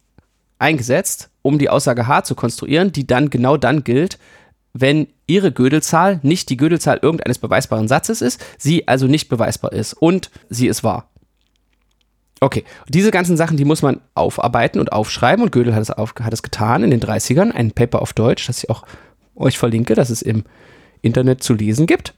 eingesetzt, 0.64 1.30
um 1.42 1.60
die 1.60 1.70
Aussage 1.70 2.08
H 2.08 2.24
zu 2.24 2.36
konstruieren, 2.36 2.92
die 2.92 3.06
dann 3.06 3.30
genau 3.30 3.58
dann 3.58 3.84
gilt, 3.84 4.18
wenn 4.74 5.08
ihre 5.28 5.52
Gödelzahl 5.52 6.20
nicht 6.24 6.50
die 6.50 6.58
Gödelzahl 6.58 7.00
irgendeines 7.02 7.38
beweisbaren 7.38 7.88
Satzes 7.88 8.22
ist, 8.22 8.44
sie 8.58 8.88
also 8.88 9.06
nicht 9.06 9.30
beweisbar 9.30 9.74
ist 9.74 9.94
und 9.94 10.32
sie 10.50 10.68
ist 10.68 10.84
wahr. 10.84 11.10
Okay, 12.40 12.64
diese 12.90 13.12
ganzen 13.12 13.38
Sachen, 13.38 13.56
die 13.56 13.66
muss 13.66 13.82
man 13.82 14.02
aufarbeiten 14.16 14.80
und 14.80 14.92
aufschreiben 14.92 15.44
und 15.44 15.52
Gödel 15.52 15.76
hat 15.76 15.82
es, 15.82 15.92
auf, 15.92 16.16
hat 16.20 16.34
es 16.34 16.44
getan 16.44 16.84
in 16.84 16.92
den 16.92 17.00
30ern, 17.00 17.52
ein 17.52 17.72
Paper 17.72 18.02
auf 18.02 18.14
Deutsch, 18.14 18.48
das 18.48 18.64
ich 18.64 18.70
auch 18.70 18.84
euch 19.36 19.58
verlinke, 19.58 19.96
das 19.96 20.10
es 20.10 20.22
im 20.22 20.44
Internet 21.02 21.44
zu 21.44 21.54
lesen 21.54 21.88
gibt. 21.88 22.14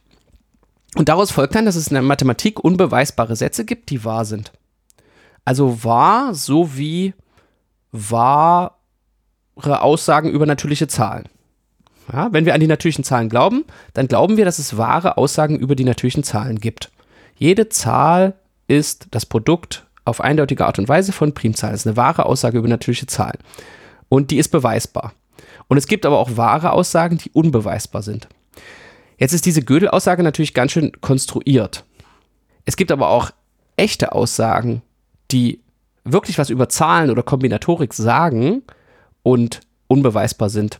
Und 0.96 1.08
daraus 1.08 1.30
folgt 1.30 1.54
dann, 1.54 1.66
dass 1.66 1.76
es 1.76 1.88
in 1.88 1.94
der 1.94 2.02
Mathematik 2.02 2.62
unbeweisbare 2.62 3.36
Sätze 3.36 3.64
gibt, 3.64 3.90
die 3.90 4.04
wahr 4.04 4.24
sind. 4.24 4.52
Also 5.44 5.84
wahr 5.84 6.34
sowie 6.34 7.14
wahre 8.10 8.72
Aussagen 9.56 10.30
über 10.30 10.46
natürliche 10.46 10.88
Zahlen. 10.88 11.24
Ja, 12.12 12.28
wenn 12.32 12.44
wir 12.46 12.54
an 12.54 12.60
die 12.60 12.68
natürlichen 12.68 13.04
Zahlen 13.04 13.28
glauben, 13.28 13.64
dann 13.94 14.06
glauben 14.06 14.36
wir, 14.36 14.44
dass 14.44 14.58
es 14.58 14.76
wahre 14.76 15.16
Aussagen 15.16 15.56
über 15.56 15.74
die 15.74 15.84
natürlichen 15.84 16.22
Zahlen 16.22 16.60
gibt. 16.60 16.92
Jede 17.36 17.68
Zahl 17.68 18.34
ist 18.68 19.08
das 19.10 19.26
Produkt 19.26 19.86
auf 20.04 20.20
eindeutige 20.20 20.66
Art 20.66 20.78
und 20.78 20.88
Weise 20.88 21.12
von 21.12 21.34
Primzahlen. 21.34 21.74
Das 21.74 21.80
ist 21.80 21.86
eine 21.86 21.96
wahre 21.96 22.26
Aussage 22.26 22.58
über 22.58 22.68
natürliche 22.68 23.06
Zahlen. 23.06 23.38
Und 24.08 24.30
die 24.30 24.38
ist 24.38 24.50
beweisbar. 24.50 25.14
Und 25.68 25.78
es 25.78 25.88
gibt 25.88 26.06
aber 26.06 26.18
auch 26.18 26.36
wahre 26.36 26.72
Aussagen, 26.72 27.18
die 27.18 27.30
unbeweisbar 27.30 28.02
sind. 28.02 28.28
Jetzt 29.18 29.32
ist 29.32 29.46
diese 29.46 29.62
Gödel-Aussage 29.62 30.22
natürlich 30.22 30.54
ganz 30.54 30.72
schön 30.72 30.92
konstruiert. 31.00 31.84
Es 32.66 32.76
gibt 32.76 32.92
aber 32.92 33.08
auch 33.08 33.30
echte 33.76 34.12
Aussagen, 34.12 34.82
die 35.32 35.60
wirklich 36.06 36.38
was 36.38 36.50
über 36.50 36.68
Zahlen 36.68 37.10
oder 37.10 37.22
Kombinatorik 37.22 37.92
sagen 37.94 38.62
und 39.22 39.60
unbeweisbar 39.88 40.48
sind. 40.48 40.78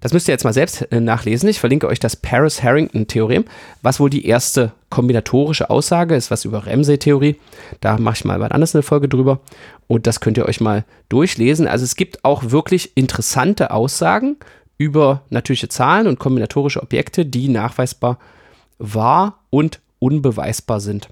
Das 0.00 0.12
müsst 0.12 0.28
ihr 0.28 0.32
jetzt 0.32 0.44
mal 0.44 0.52
selbst 0.52 0.82
äh, 0.92 1.00
nachlesen. 1.00 1.48
Ich 1.48 1.58
verlinke 1.58 1.88
euch 1.88 1.98
das 1.98 2.14
Paris-Harrington-Theorem, 2.16 3.44
was 3.82 3.98
wohl 3.98 4.10
die 4.10 4.26
erste 4.26 4.72
kombinatorische 4.90 5.70
Aussage 5.70 6.14
ist, 6.14 6.30
was 6.30 6.44
über 6.44 6.66
Ramsey-Theorie. 6.66 7.36
Da 7.80 7.98
mache 7.98 8.16
ich 8.18 8.24
mal 8.24 8.38
wann 8.40 8.52
anders 8.52 8.74
eine 8.74 8.82
Folge 8.82 9.08
drüber. 9.08 9.40
Und 9.88 10.06
das 10.06 10.20
könnt 10.20 10.38
ihr 10.38 10.46
euch 10.46 10.60
mal 10.60 10.84
durchlesen. 11.08 11.66
Also 11.66 11.84
es 11.84 11.96
gibt 11.96 12.24
auch 12.24 12.50
wirklich 12.50 12.96
interessante 12.96 13.72
Aussagen 13.72 14.36
über 14.76 15.22
natürliche 15.30 15.68
Zahlen 15.68 16.06
und 16.06 16.20
kombinatorische 16.20 16.82
Objekte, 16.82 17.26
die 17.26 17.48
nachweisbar 17.48 18.18
wahr 18.78 19.40
und 19.50 19.80
unbeweisbar 19.98 20.78
sind. 20.78 21.08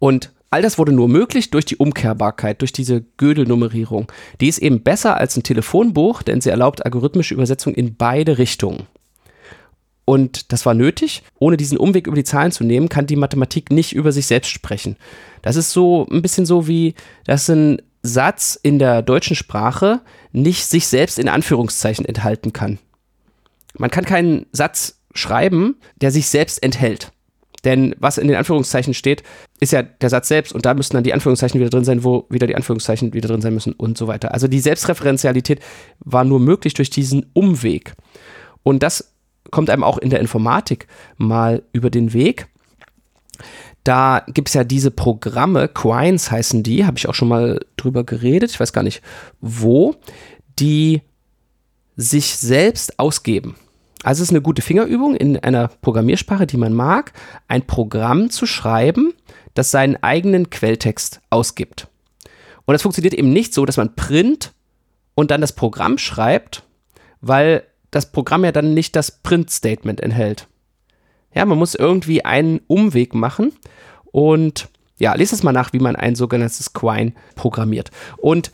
Und 0.00 0.32
all 0.54 0.62
das 0.62 0.78
wurde 0.78 0.92
nur 0.92 1.08
möglich 1.08 1.50
durch 1.50 1.64
die 1.64 1.78
Umkehrbarkeit, 1.78 2.60
durch 2.60 2.70
diese 2.70 3.02
Gödel-Nummerierung. 3.16 4.06
Die 4.40 4.46
ist 4.46 4.58
eben 4.58 4.84
besser 4.84 5.16
als 5.16 5.36
ein 5.36 5.42
Telefonbuch, 5.42 6.22
denn 6.22 6.40
sie 6.40 6.50
erlaubt 6.50 6.84
algorithmische 6.84 7.34
Übersetzung 7.34 7.74
in 7.74 7.96
beide 7.96 8.38
Richtungen. 8.38 8.86
Und 10.04 10.52
das 10.52 10.64
war 10.64 10.74
nötig. 10.74 11.24
Ohne 11.40 11.56
diesen 11.56 11.76
Umweg 11.76 12.06
über 12.06 12.14
die 12.14 12.22
Zahlen 12.22 12.52
zu 12.52 12.62
nehmen, 12.62 12.88
kann 12.88 13.08
die 13.08 13.16
Mathematik 13.16 13.72
nicht 13.72 13.96
über 13.96 14.12
sich 14.12 14.26
selbst 14.26 14.50
sprechen. 14.50 14.96
Das 15.42 15.56
ist 15.56 15.72
so 15.72 16.06
ein 16.08 16.22
bisschen 16.22 16.46
so 16.46 16.68
wie, 16.68 16.94
dass 17.24 17.50
ein 17.50 17.82
Satz 18.04 18.56
in 18.62 18.78
der 18.78 19.02
deutschen 19.02 19.34
Sprache 19.34 20.02
nicht 20.30 20.66
sich 20.66 20.86
selbst 20.86 21.18
in 21.18 21.28
Anführungszeichen 21.28 22.04
enthalten 22.04 22.52
kann. 22.52 22.78
Man 23.76 23.90
kann 23.90 24.04
keinen 24.04 24.46
Satz 24.52 25.00
schreiben, 25.14 25.78
der 25.96 26.12
sich 26.12 26.28
selbst 26.28 26.62
enthält. 26.62 27.10
Denn 27.64 27.94
was 27.98 28.18
in 28.18 28.28
den 28.28 28.36
Anführungszeichen 28.36 28.94
steht, 28.94 29.22
ist 29.60 29.72
ja 29.72 29.82
der 29.82 30.10
Satz 30.10 30.28
selbst 30.28 30.52
und 30.52 30.66
da 30.66 30.74
müssten 30.74 30.96
dann 30.96 31.04
die 31.04 31.14
Anführungszeichen 31.14 31.58
wieder 31.60 31.70
drin 31.70 31.84
sein, 31.84 32.04
wo 32.04 32.26
wieder 32.28 32.46
die 32.46 32.56
Anführungszeichen 32.56 33.14
wieder 33.14 33.28
drin 33.28 33.40
sein 33.40 33.54
müssen 33.54 33.72
und 33.72 33.96
so 33.96 34.06
weiter. 34.06 34.32
Also 34.32 34.48
die 34.48 34.60
Selbstreferenzialität 34.60 35.60
war 36.00 36.24
nur 36.24 36.40
möglich 36.40 36.74
durch 36.74 36.90
diesen 36.90 37.26
Umweg. 37.32 37.94
Und 38.62 38.82
das 38.82 39.14
kommt 39.50 39.70
einem 39.70 39.84
auch 39.84 39.98
in 39.98 40.10
der 40.10 40.20
Informatik 40.20 40.86
mal 41.16 41.62
über 41.72 41.90
den 41.90 42.12
Weg. 42.12 42.48
Da 43.84 44.24
gibt 44.28 44.48
es 44.48 44.54
ja 44.54 44.64
diese 44.64 44.90
Programme, 44.90 45.68
Quines 45.68 46.30
heißen 46.30 46.62
die, 46.62 46.86
habe 46.86 46.96
ich 46.96 47.08
auch 47.08 47.14
schon 47.14 47.28
mal 47.28 47.60
drüber 47.76 48.04
geredet, 48.04 48.50
ich 48.50 48.60
weiß 48.60 48.72
gar 48.72 48.82
nicht 48.82 49.02
wo, 49.40 49.94
die 50.58 51.02
sich 51.96 52.36
selbst 52.36 52.98
ausgeben. 52.98 53.56
Also 54.04 54.22
es 54.22 54.28
ist 54.28 54.32
eine 54.32 54.42
gute 54.42 54.60
Fingerübung 54.60 55.16
in 55.16 55.38
einer 55.38 55.68
Programmiersprache, 55.68 56.46
die 56.46 56.58
man 56.58 56.74
mag, 56.74 57.12
ein 57.48 57.66
Programm 57.66 58.28
zu 58.28 58.44
schreiben, 58.44 59.14
das 59.54 59.70
seinen 59.70 60.00
eigenen 60.02 60.50
Quelltext 60.50 61.22
ausgibt. 61.30 61.88
Und 62.66 62.74
das 62.74 62.82
funktioniert 62.82 63.14
eben 63.14 63.32
nicht 63.32 63.54
so, 63.54 63.64
dass 63.64 63.78
man 63.78 63.96
print 63.96 64.52
und 65.14 65.30
dann 65.30 65.40
das 65.40 65.54
Programm 65.54 65.96
schreibt, 65.96 66.64
weil 67.22 67.64
das 67.90 68.12
Programm 68.12 68.44
ja 68.44 68.52
dann 68.52 68.74
nicht 68.74 68.94
das 68.94 69.10
Print-Statement 69.10 70.00
enthält. 70.00 70.48
Ja, 71.34 71.46
man 71.46 71.58
muss 71.58 71.74
irgendwie 71.74 72.26
einen 72.26 72.60
Umweg 72.66 73.14
machen 73.14 73.52
und 74.04 74.68
ja, 74.98 75.14
lest 75.14 75.32
es 75.32 75.42
mal 75.42 75.52
nach, 75.52 75.72
wie 75.72 75.80
man 75.80 75.96
ein 75.96 76.14
sogenanntes 76.14 76.74
Quine 76.74 77.14
programmiert. 77.36 77.90
Und 78.18 78.52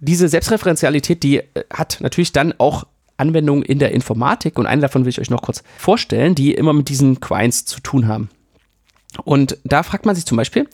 diese 0.00 0.28
Selbstreferenzialität, 0.28 1.22
die 1.22 1.38
äh, 1.38 1.44
hat 1.72 1.98
natürlich 2.00 2.32
dann 2.32 2.54
auch 2.58 2.86
Anwendungen 3.18 3.62
in 3.62 3.78
der 3.78 3.92
Informatik 3.92 4.58
und 4.58 4.66
eine 4.66 4.82
davon 4.82 5.04
will 5.04 5.10
ich 5.10 5.20
euch 5.20 5.30
noch 5.30 5.42
kurz 5.42 5.62
vorstellen, 5.76 6.34
die 6.34 6.54
immer 6.54 6.72
mit 6.72 6.88
diesen 6.88 7.20
Quines 7.20 7.64
zu 7.64 7.80
tun 7.80 8.06
haben. 8.06 8.30
Und 9.24 9.58
da 9.64 9.82
fragt 9.82 10.06
man 10.06 10.14
sich 10.14 10.26
zum 10.26 10.36
Beispiel, 10.36 10.68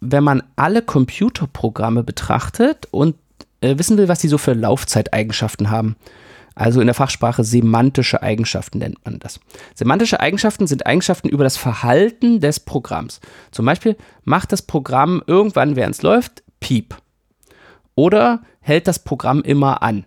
wenn 0.00 0.24
man 0.24 0.42
alle 0.56 0.82
Computerprogramme 0.82 2.02
betrachtet 2.02 2.86
und 2.90 3.16
äh, 3.60 3.78
wissen 3.78 3.98
will, 3.98 4.08
was 4.08 4.20
die 4.20 4.28
so 4.28 4.38
für 4.38 4.54
Laufzeiteigenschaften 4.54 5.70
haben. 5.70 5.96
Also 6.54 6.80
in 6.80 6.88
der 6.88 6.94
Fachsprache 6.94 7.44
semantische 7.44 8.20
Eigenschaften 8.22 8.78
nennt 8.78 9.04
man 9.04 9.20
das. 9.20 9.38
Semantische 9.74 10.18
Eigenschaften 10.18 10.66
sind 10.66 10.86
Eigenschaften 10.86 11.28
über 11.28 11.44
das 11.44 11.56
Verhalten 11.56 12.40
des 12.40 12.58
Programms. 12.58 13.20
Zum 13.52 13.64
Beispiel 13.64 13.96
macht 14.24 14.50
das 14.50 14.62
Programm 14.62 15.22
irgendwann, 15.26 15.76
während 15.76 15.94
es 15.94 16.02
läuft, 16.02 16.42
Piep. 16.58 16.96
Oder 17.94 18.42
hält 18.60 18.88
das 18.88 18.98
Programm 18.98 19.42
immer 19.42 19.82
an. 19.82 20.04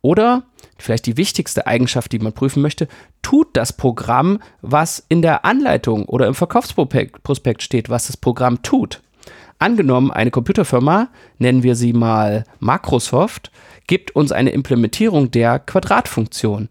Oder 0.00 0.42
vielleicht 0.82 1.06
die 1.06 1.16
wichtigste 1.16 1.66
Eigenschaft, 1.66 2.12
die 2.12 2.18
man 2.18 2.32
prüfen 2.32 2.62
möchte, 2.62 2.88
tut 3.22 3.48
das 3.56 3.72
Programm, 3.72 4.40
was 4.60 5.04
in 5.08 5.22
der 5.22 5.44
Anleitung 5.44 6.04
oder 6.06 6.26
im 6.26 6.34
Verkaufsprospekt 6.34 7.62
steht, 7.62 7.88
was 7.88 8.06
das 8.06 8.16
Programm 8.16 8.62
tut. 8.62 9.00
Angenommen, 9.58 10.10
eine 10.10 10.32
Computerfirma, 10.32 11.08
nennen 11.38 11.62
wir 11.62 11.76
sie 11.76 11.92
mal 11.92 12.44
Microsoft, 12.58 13.52
gibt 13.86 14.16
uns 14.16 14.32
eine 14.32 14.50
Implementierung 14.50 15.30
der 15.30 15.60
Quadratfunktion. 15.60 16.68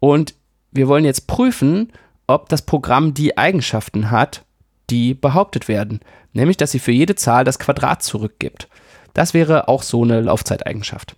Und 0.00 0.34
wir 0.72 0.88
wollen 0.88 1.04
jetzt 1.04 1.28
prüfen, 1.28 1.92
ob 2.26 2.48
das 2.48 2.62
Programm 2.62 3.14
die 3.14 3.38
Eigenschaften 3.38 4.10
hat, 4.10 4.44
die 4.90 5.14
behauptet 5.14 5.68
werden, 5.68 6.00
nämlich 6.32 6.56
dass 6.56 6.72
sie 6.72 6.78
für 6.78 6.92
jede 6.92 7.14
Zahl 7.14 7.44
das 7.44 7.58
Quadrat 7.58 8.02
zurückgibt. 8.02 8.68
Das 9.14 9.32
wäre 9.32 9.68
auch 9.68 9.82
so 9.82 10.02
eine 10.02 10.20
Laufzeiteigenschaft. 10.20 11.16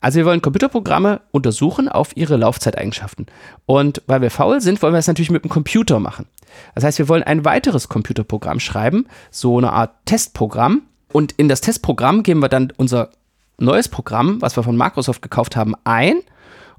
Also 0.00 0.18
wir 0.18 0.26
wollen 0.26 0.42
Computerprogramme 0.42 1.20
untersuchen 1.30 1.88
auf 1.88 2.16
ihre 2.16 2.36
Laufzeiteigenschaften. 2.36 3.26
Und 3.64 4.02
weil 4.06 4.20
wir 4.20 4.30
faul 4.30 4.60
sind, 4.60 4.82
wollen 4.82 4.92
wir 4.92 4.98
es 4.98 5.06
natürlich 5.06 5.30
mit 5.30 5.44
dem 5.44 5.50
Computer 5.50 5.98
machen. 6.00 6.26
Das 6.74 6.84
heißt, 6.84 6.98
wir 6.98 7.08
wollen 7.08 7.22
ein 7.22 7.44
weiteres 7.44 7.88
Computerprogramm 7.88 8.60
schreiben, 8.60 9.06
so 9.30 9.56
eine 9.56 9.72
Art 9.72 9.92
Testprogramm. 10.04 10.82
Und 11.12 11.32
in 11.32 11.48
das 11.48 11.60
Testprogramm 11.60 12.22
geben 12.22 12.40
wir 12.40 12.48
dann 12.48 12.72
unser 12.76 13.10
neues 13.58 13.88
Programm, 13.88 14.42
was 14.42 14.56
wir 14.56 14.62
von 14.62 14.76
Microsoft 14.76 15.22
gekauft 15.22 15.56
haben, 15.56 15.74
ein. 15.84 16.20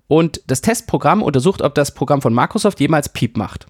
Und 0.07 0.41
das 0.47 0.61
Testprogramm 0.61 1.23
untersucht, 1.23 1.61
ob 1.61 1.73
das 1.73 1.93
Programm 1.93 2.21
von 2.21 2.33
Microsoft 2.33 2.79
jemals 2.79 3.09
Piep 3.09 3.37
macht. 3.37 3.65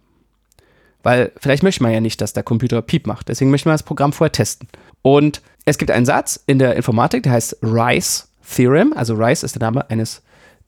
Weil 1.01 1.31
vielleicht 1.37 1.63
möchte 1.63 1.83
man 1.83 1.93
ja 1.93 2.01
nicht, 2.01 2.19
dass 2.19 2.33
der 2.33 2.43
Computer 2.43 2.81
Piep 2.81 3.07
macht. 3.07 3.29
Deswegen 3.29 3.51
möchte 3.51 3.69
man 3.69 3.75
das 3.75 3.83
Programm 3.83 4.11
vorher 4.11 4.31
testen. 4.31 4.67
Und 5.01 5.41
es 5.65 5.77
gibt 5.77 5.91
einen 5.91 6.05
Satz 6.05 6.41
in 6.45 6.59
der 6.59 6.75
Informatik, 6.75 7.23
der 7.23 7.33
heißt 7.33 7.57
Rice 7.61 8.29
Theorem, 8.47 8.93
also 8.95 9.15
Rice 9.15 9.43
ist 9.43 9.55
der 9.55 9.61
Name 9.61 9.89
eines 9.89 10.21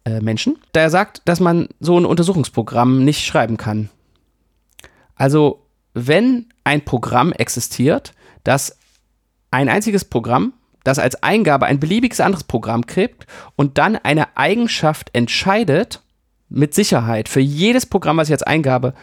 äh, 0.06 0.20
Menschen, 0.20 0.58
der 0.74 0.90
sagt, 0.90 1.22
dass 1.26 1.40
man 1.40 1.70
so 1.80 2.00
ein 2.00 2.06
Untersuchungsprogramm 2.06 3.04
nicht 3.06 3.26
schreiben 3.26 3.58
kann. 3.58 3.90
Also, 5.16 5.66
wenn 5.94 6.48
ein 6.64 6.84
Programm 6.84 7.32
existiert, 7.32 8.14
das 8.44 8.78
ein 9.52 9.70
einziges 9.70 10.06
Programm, 10.06 10.54
das 10.84 11.00
als 11.00 11.22
Eingabe 11.22 11.66
ein 11.66 11.80
beliebiges 11.80 12.20
anderes 12.20 12.44
Programm 12.44 12.86
kriegt 12.86 13.28
und 13.56 13.78
dann 13.78 13.96
eine 13.96 14.38
Eigenschaft 14.38 15.10
entscheidet, 15.14 16.02
mit 16.50 16.74
Sicherheit 16.74 17.28
für 17.30 17.42
jedes 17.42 17.86
Programm, 17.86 18.18
was 18.18 18.30
ich 18.30 18.34
als 18.34 18.44
Eingabe 18.44 18.94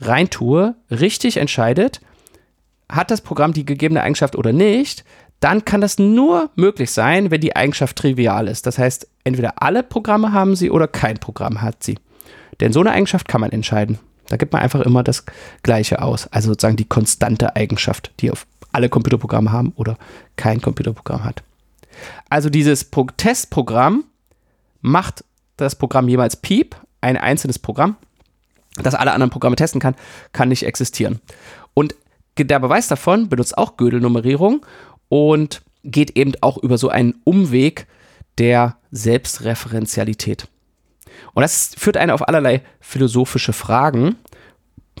reintue, 0.00 0.76
richtig 0.90 1.38
entscheidet, 1.38 2.00
hat 2.88 3.10
das 3.10 3.20
Programm 3.20 3.52
die 3.52 3.64
gegebene 3.64 4.02
Eigenschaft 4.02 4.36
oder 4.36 4.52
nicht, 4.52 5.04
dann 5.40 5.64
kann 5.64 5.80
das 5.80 5.98
nur 5.98 6.50
möglich 6.56 6.90
sein, 6.90 7.30
wenn 7.30 7.40
die 7.40 7.54
Eigenschaft 7.54 7.96
trivial 7.96 8.48
ist. 8.48 8.66
Das 8.66 8.78
heißt, 8.78 9.08
entweder 9.24 9.62
alle 9.62 9.82
Programme 9.82 10.32
haben 10.32 10.56
sie 10.56 10.70
oder 10.70 10.88
kein 10.88 11.18
Programm 11.18 11.62
hat 11.62 11.82
sie. 11.82 11.98
Denn 12.60 12.72
so 12.72 12.80
eine 12.80 12.92
Eigenschaft 12.92 13.28
kann 13.28 13.40
man 13.40 13.52
entscheiden. 13.52 13.98
Da 14.28 14.36
gibt 14.36 14.52
man 14.52 14.62
einfach 14.62 14.80
immer 14.80 15.02
das 15.02 15.24
Gleiche 15.62 16.02
aus. 16.02 16.26
Also 16.28 16.48
sozusagen 16.48 16.76
die 16.76 16.88
konstante 16.88 17.54
Eigenschaft, 17.54 18.12
die 18.20 18.30
auf 18.30 18.46
alle 18.72 18.88
Computerprogramme 18.88 19.52
haben 19.52 19.72
oder 19.76 19.96
kein 20.36 20.60
Computerprogramm 20.60 21.24
hat. 21.24 21.42
Also 22.28 22.50
dieses 22.50 22.90
Testprogramm 23.16 24.04
macht 24.80 25.24
das 25.56 25.76
Programm 25.76 26.08
jemals 26.08 26.36
Piep, 26.36 26.76
ein 27.00 27.16
einzelnes 27.16 27.58
Programm, 27.58 27.96
das 28.82 28.94
alle 28.94 29.12
anderen 29.12 29.30
Programme 29.30 29.56
testen 29.56 29.80
kann, 29.80 29.94
kann 30.32 30.48
nicht 30.48 30.64
existieren. 30.64 31.20
Und 31.72 31.94
der 32.38 32.58
Beweis 32.58 32.88
davon 32.88 33.28
benutzt 33.28 33.56
auch 33.56 33.76
Gödel-Nummerierung 33.78 34.66
und 35.08 35.62
geht 35.84 36.16
eben 36.16 36.32
auch 36.40 36.58
über 36.58 36.78
so 36.78 36.88
einen 36.88 37.14
Umweg 37.24 37.86
der 38.38 38.76
Selbstreferenzialität. 38.90 40.48
Und 41.34 41.42
das 41.42 41.74
führt 41.76 41.96
einen 41.96 42.10
auf 42.10 42.26
allerlei 42.26 42.62
philosophische 42.80 43.52
Fragen. 43.52 44.16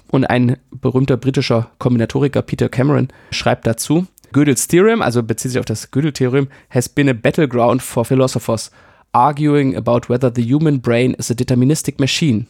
Und 0.08 0.24
ein 0.24 0.58
berühmter 0.70 1.16
britischer 1.16 1.70
Kombinatoriker 1.78 2.42
Peter 2.42 2.68
Cameron 2.68 3.08
schreibt 3.30 3.66
dazu, 3.66 4.06
Gödel's 4.32 4.68
Theorem, 4.68 5.02
also 5.02 5.22
bezieht 5.22 5.52
sich 5.52 5.58
auf 5.58 5.64
das 5.64 5.90
Gödel-Theorem, 5.90 6.48
has 6.70 6.88
been 6.88 7.08
a 7.08 7.12
battleground 7.12 7.82
for 7.82 8.04
philosophers 8.04 8.70
arguing 9.12 9.76
about 9.76 10.08
whether 10.08 10.30
the 10.30 10.42
human 10.42 10.80
brain 10.80 11.14
is 11.14 11.30
a 11.30 11.34
deterministic 11.34 11.98
machine, 11.98 12.46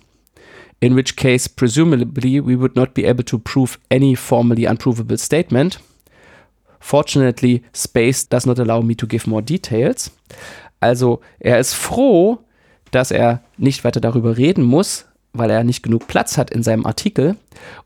in 0.81 0.97
which 0.97 1.16
case 1.16 1.49
presumably 1.49 2.40
we 2.40 2.57
would 2.57 2.75
not 2.75 2.92
be 2.92 3.05
able 3.05 3.25
to 3.25 3.38
prove 3.38 3.79
any 3.90 4.16
formally 4.16 4.66
unprovable 4.66 5.16
statement. 5.16 5.79
Fortunately, 6.87 7.64
space 7.75 8.29
does 8.29 8.46
not 8.46 8.61
allow 8.61 8.81
me 8.81 8.96
to 8.96 9.09
give 9.09 9.29
more 9.29 9.42
details. 9.42 10.12
Also 10.79 11.20
er 11.40 11.59
ist 11.59 11.75
froh, 11.75 12.38
dass 12.92 13.11
er 13.11 13.42
nicht 13.57 13.83
weiter 13.83 14.01
darüber 14.01 14.37
reden 14.37 14.62
muss, 14.62 15.07
weil 15.33 15.51
er 15.51 15.64
nicht 15.64 15.83
genug 15.83 16.07
Platz 16.07 16.38
hat 16.38 16.53
in 16.53 16.62
seinem 16.62 16.87
Artikel. 16.87 17.35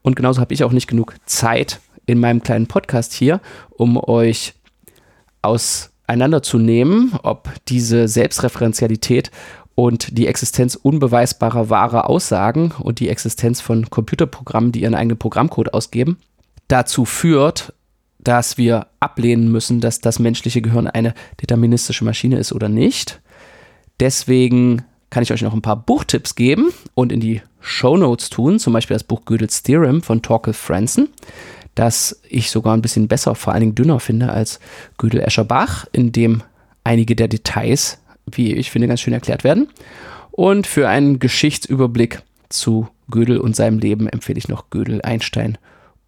Und 0.02 0.16
genauso 0.16 0.42
habe 0.42 0.52
ich 0.52 0.64
auch 0.64 0.72
nicht 0.72 0.86
genug 0.86 1.14
Zeit 1.24 1.80
in 2.04 2.20
meinem 2.20 2.42
kleinen 2.42 2.66
Podcast 2.66 3.14
hier, 3.14 3.40
um 3.70 3.96
euch 3.96 4.52
auseinanderzunehmen, 5.40 7.14
ob 7.22 7.48
diese 7.68 8.06
Selbstreferenzialität 8.06 9.30
und 9.74 10.18
die 10.18 10.26
Existenz 10.26 10.74
unbeweisbarer 10.74 11.70
wahrer 11.70 12.10
Aussagen 12.10 12.74
und 12.78 13.00
die 13.00 13.08
Existenz 13.08 13.62
von 13.62 13.88
Computerprogrammen, 13.88 14.72
die 14.72 14.82
ihren 14.82 14.94
eigenen 14.94 15.16
Programmcode 15.16 15.72
ausgeben, 15.72 16.18
dazu 16.68 17.06
führt, 17.06 17.72
dass 18.22 18.58
wir 18.58 18.86
ablehnen 19.00 19.50
müssen, 19.50 19.80
dass 19.80 20.00
das 20.00 20.18
menschliche 20.18 20.62
Gehirn 20.62 20.86
eine 20.86 21.14
deterministische 21.40 22.04
Maschine 22.04 22.38
ist 22.38 22.52
oder 22.52 22.68
nicht. 22.68 23.20
Deswegen 23.98 24.82
kann 25.10 25.22
ich 25.22 25.32
euch 25.32 25.42
noch 25.42 25.54
ein 25.54 25.62
paar 25.62 25.76
Buchtipps 25.76 26.34
geben 26.34 26.72
und 26.94 27.12
in 27.12 27.20
die 27.20 27.42
Show 27.60 27.96
Notes 27.96 28.30
tun, 28.30 28.58
zum 28.58 28.72
Beispiel 28.72 28.94
das 28.94 29.04
Buch 29.04 29.24
Gödel's 29.24 29.62
Theorem 29.62 30.02
von 30.02 30.22
Torkel 30.22 30.54
Franzen, 30.54 31.08
das 31.74 32.20
ich 32.28 32.50
sogar 32.50 32.74
ein 32.74 32.82
bisschen 32.82 33.08
besser, 33.08 33.34
vor 33.34 33.52
allen 33.52 33.60
Dingen 33.60 33.74
dünner 33.74 34.00
finde 34.00 34.30
als 34.30 34.60
Gödel 34.98 35.20
Escherbach, 35.20 35.86
in 35.92 36.12
dem 36.12 36.42
einige 36.84 37.16
der 37.16 37.28
Details, 37.28 37.98
wie 38.30 38.54
ich 38.54 38.70
finde, 38.70 38.88
ganz 38.88 39.00
schön 39.00 39.12
erklärt 39.12 39.44
werden. 39.44 39.68
Und 40.30 40.66
für 40.66 40.88
einen 40.88 41.18
Geschichtsüberblick 41.18 42.22
zu 42.48 42.88
Gödel 43.10 43.38
und 43.38 43.56
seinem 43.56 43.78
Leben 43.78 44.08
empfehle 44.08 44.38
ich 44.38 44.48
noch 44.48 44.70
Gödel 44.70 45.02
Einstein 45.02 45.58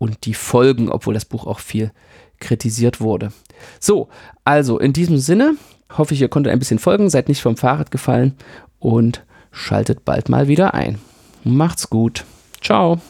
und 0.02 0.26
die 0.26 0.34
Folgen, 0.34 0.88
obwohl 0.88 1.14
das 1.14 1.24
Buch 1.24 1.46
auch 1.46 1.60
viel 1.60 1.92
kritisiert 2.40 3.00
wurde. 3.00 3.32
So, 3.78 4.08
also 4.44 4.80
in 4.80 4.92
diesem 4.92 5.18
Sinne 5.18 5.54
hoffe 5.96 6.14
ich, 6.14 6.20
ihr 6.20 6.28
konntet 6.28 6.52
ein 6.52 6.58
bisschen 6.58 6.80
folgen, 6.80 7.08
seid 7.08 7.28
nicht 7.28 7.40
vom 7.40 7.56
Fahrrad 7.56 7.92
gefallen 7.92 8.34
und 8.80 9.24
schaltet 9.52 10.04
bald 10.04 10.28
mal 10.28 10.48
wieder 10.48 10.74
ein. 10.74 10.98
Macht's 11.44 11.88
gut. 11.88 12.24
Ciao. 12.60 13.00